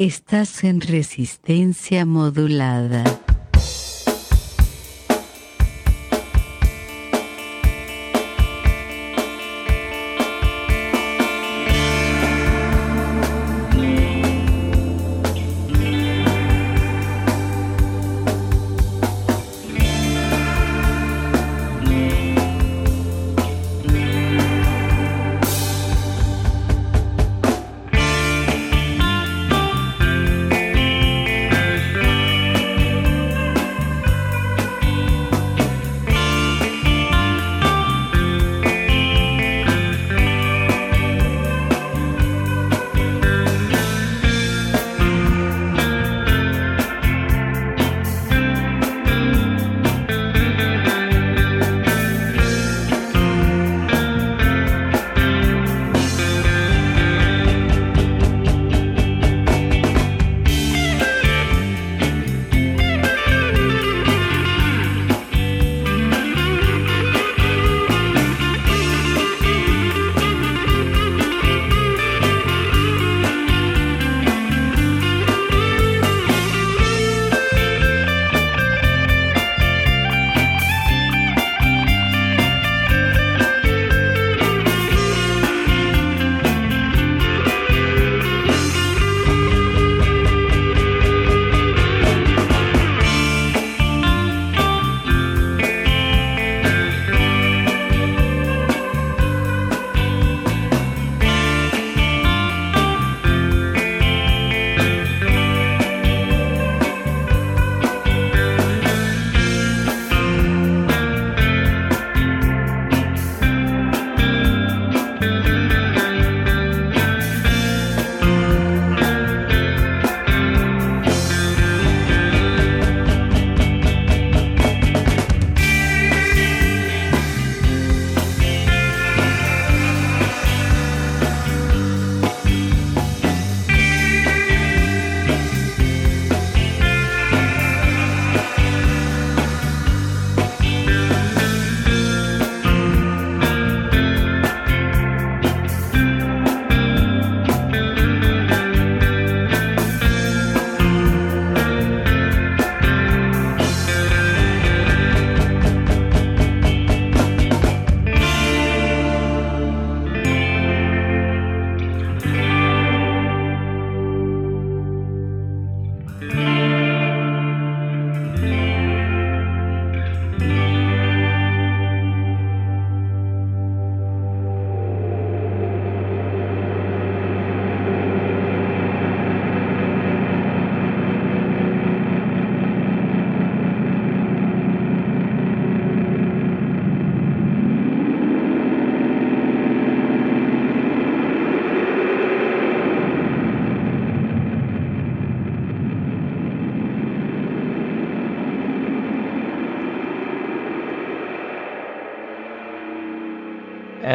[0.06, 3.04] Estás en resistencia modulada.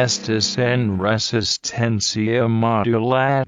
[0.03, 3.43] Estes en resistencia modulada.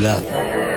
[0.00, 0.69] Resistencia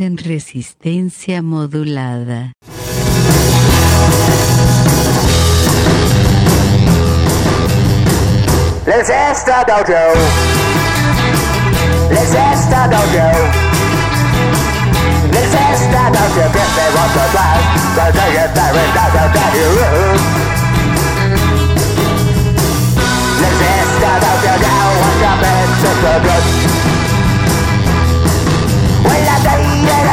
[0.00, 2.52] en resistencia modulada.
[8.86, 10.04] Les esta dojo.
[12.10, 13.30] Les esta dojo.
[15.32, 16.52] Les esta dojo.
[16.52, 16.78] Get
[26.02, 26.71] esta?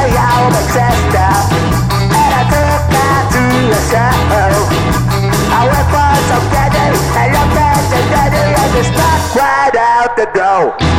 [0.09, 1.29] Dated a young sister.
[2.01, 4.17] And I took her to the show.
[5.51, 10.15] I went for some candy and looked at the daddy and the stuck right out
[10.15, 10.89] the door.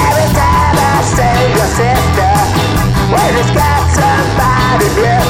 [0.00, 2.34] Every time I say your sister,
[3.12, 5.20] well, it's got somebody new.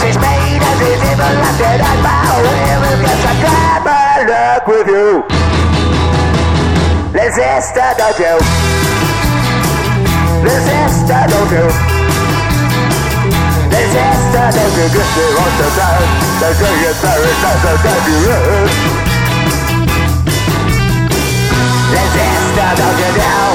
[0.00, 2.82] She's made as if even left it on my will.
[3.02, 5.24] Guess I tried my luck with you.
[7.14, 8.38] Les esta dojo.
[10.42, 11.87] Les esta dojo.
[13.98, 14.84] Les esta dojo.
[14.94, 16.06] Guess they want to die.
[16.40, 18.68] They say it's very nice to get you in.
[21.92, 23.08] Les esta dojo.
[23.18, 23.48] Now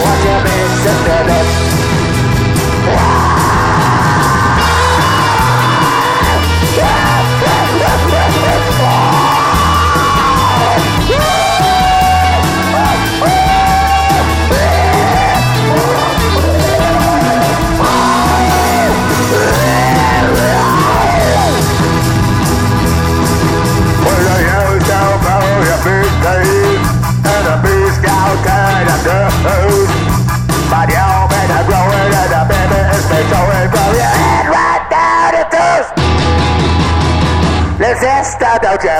[37.94, 38.98] Les esta dojo.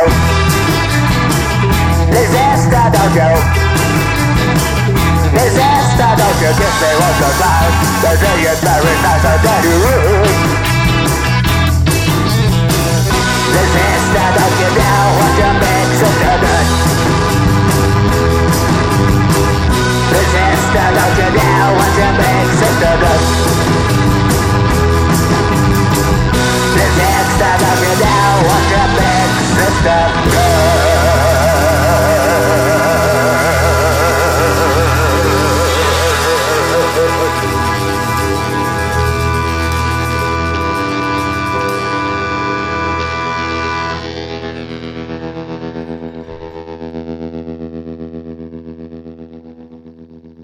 [2.12, 3.30] Les esta dojo.
[5.34, 6.50] Les esta dojo.
[6.60, 7.74] Guess they want to drive.
[8.04, 10.30] They say it's very nice and daddy rude.
[13.56, 14.68] Les esta dojo.
[14.78, 16.74] Now watch your big sister dance.
[20.14, 21.28] Les esta dojo.
[21.34, 23.30] Now watch your big sister dance.
[26.78, 27.90] Les esta dojo.
[27.90, 28.33] Now watch your big
[29.84, 30.24] sister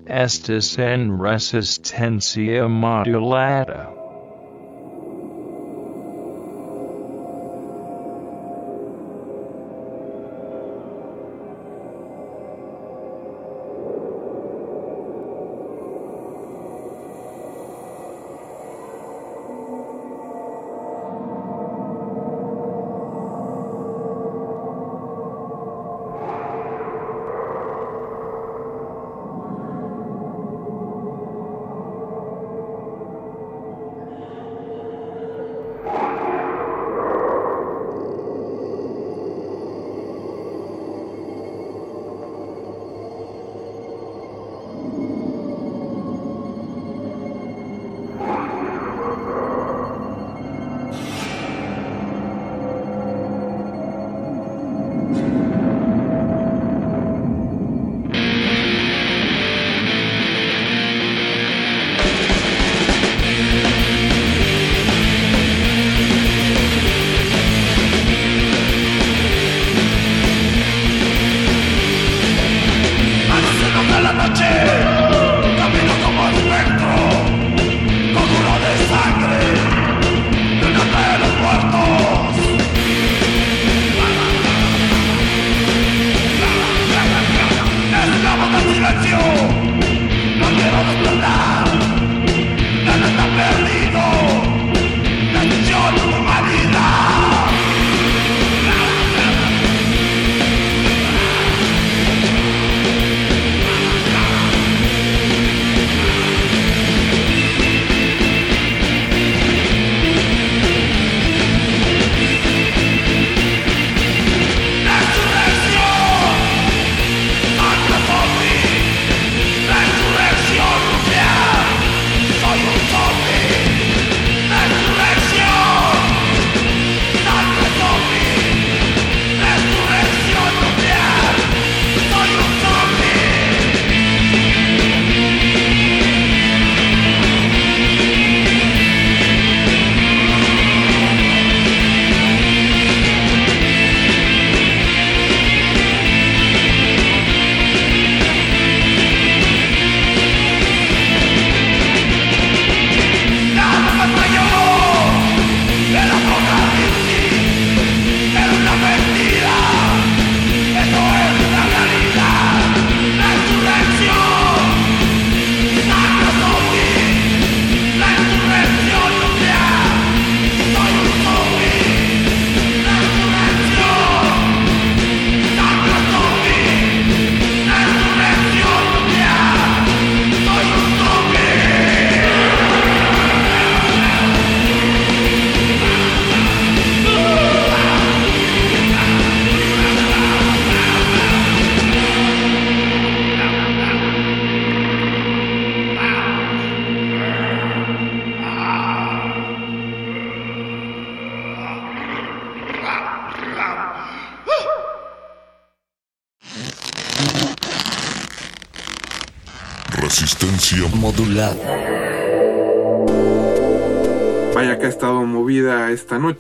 [0.06, 3.99] Estes en resistencia modulada.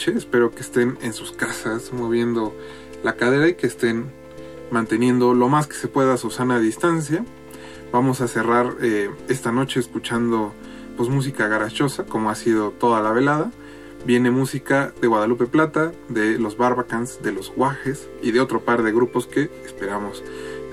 [0.08, 2.56] Espero que estén en sus casas moviendo
[3.04, 4.10] la cadera y que estén
[4.72, 7.26] manteniendo lo más que se pueda su sana distancia.
[7.92, 10.54] Vamos a cerrar eh, esta noche escuchando
[10.96, 13.52] pues música garachosa como ha sido toda la velada.
[14.06, 18.84] Viene música de Guadalupe Plata, de los Barbacans, de los Guajes y de otro par
[18.84, 20.24] de grupos que esperamos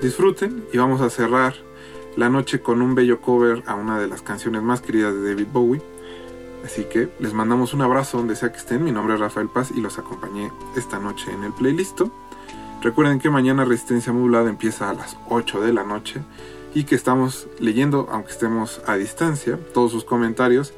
[0.01, 0.63] disfruten.
[0.71, 1.53] Y vamos a cerrar
[2.15, 5.47] la noche con un bello cover a una de las canciones más queridas de David
[5.51, 5.96] Bowie.
[6.77, 8.83] Así que les mandamos un abrazo donde sea que estén.
[8.83, 12.01] Mi nombre es Rafael Paz y los acompañé esta noche en el playlist.
[12.83, 16.21] Recuerden que mañana Resistencia Modulada empieza a las 8 de la noche
[16.75, 20.71] y que estamos leyendo, aunque estemos a distancia, todos sus comentarios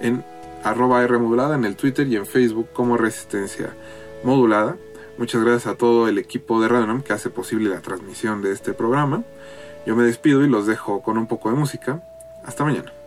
[0.00, 0.24] en
[0.64, 3.76] arroba en el Twitter y en Facebook como Resistencia
[4.24, 4.78] Modulada.
[5.18, 8.52] Muchas gracias a todo el equipo de Radio Nam que hace posible la transmisión de
[8.52, 9.22] este programa.
[9.84, 12.00] Yo me despido y los dejo con un poco de música.
[12.42, 13.01] Hasta mañana.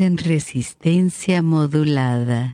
[0.00, 2.52] En resistencia modulada.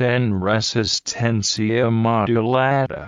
[0.00, 3.01] En resistencia modulada.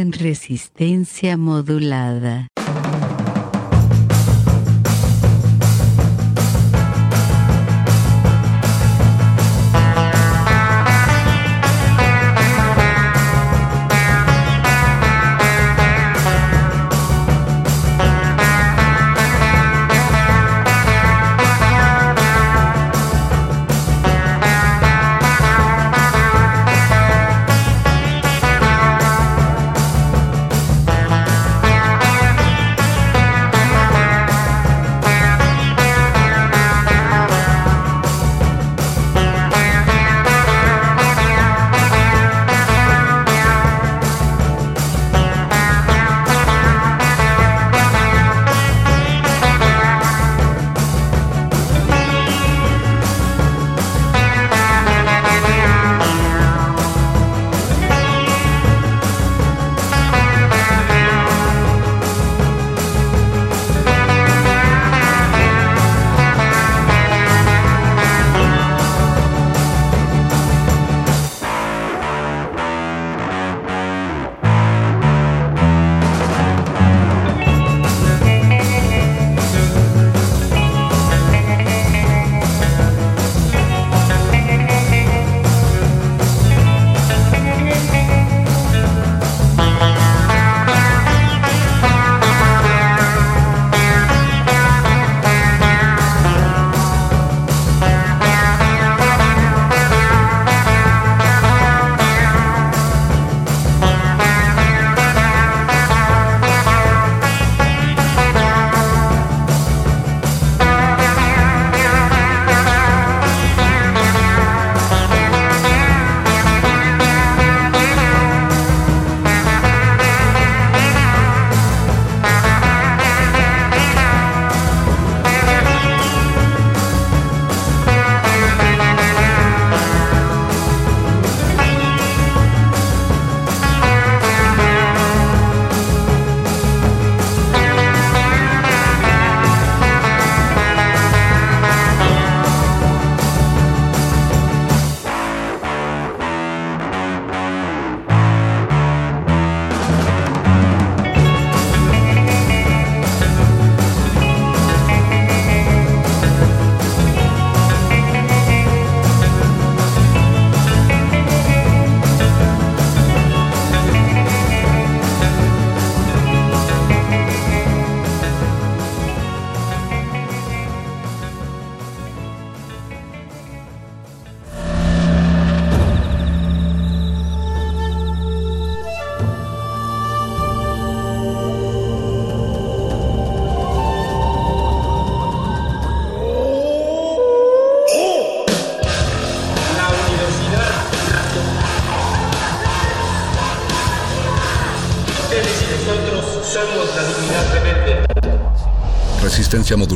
[0.00, 2.49] En resistencia modulada.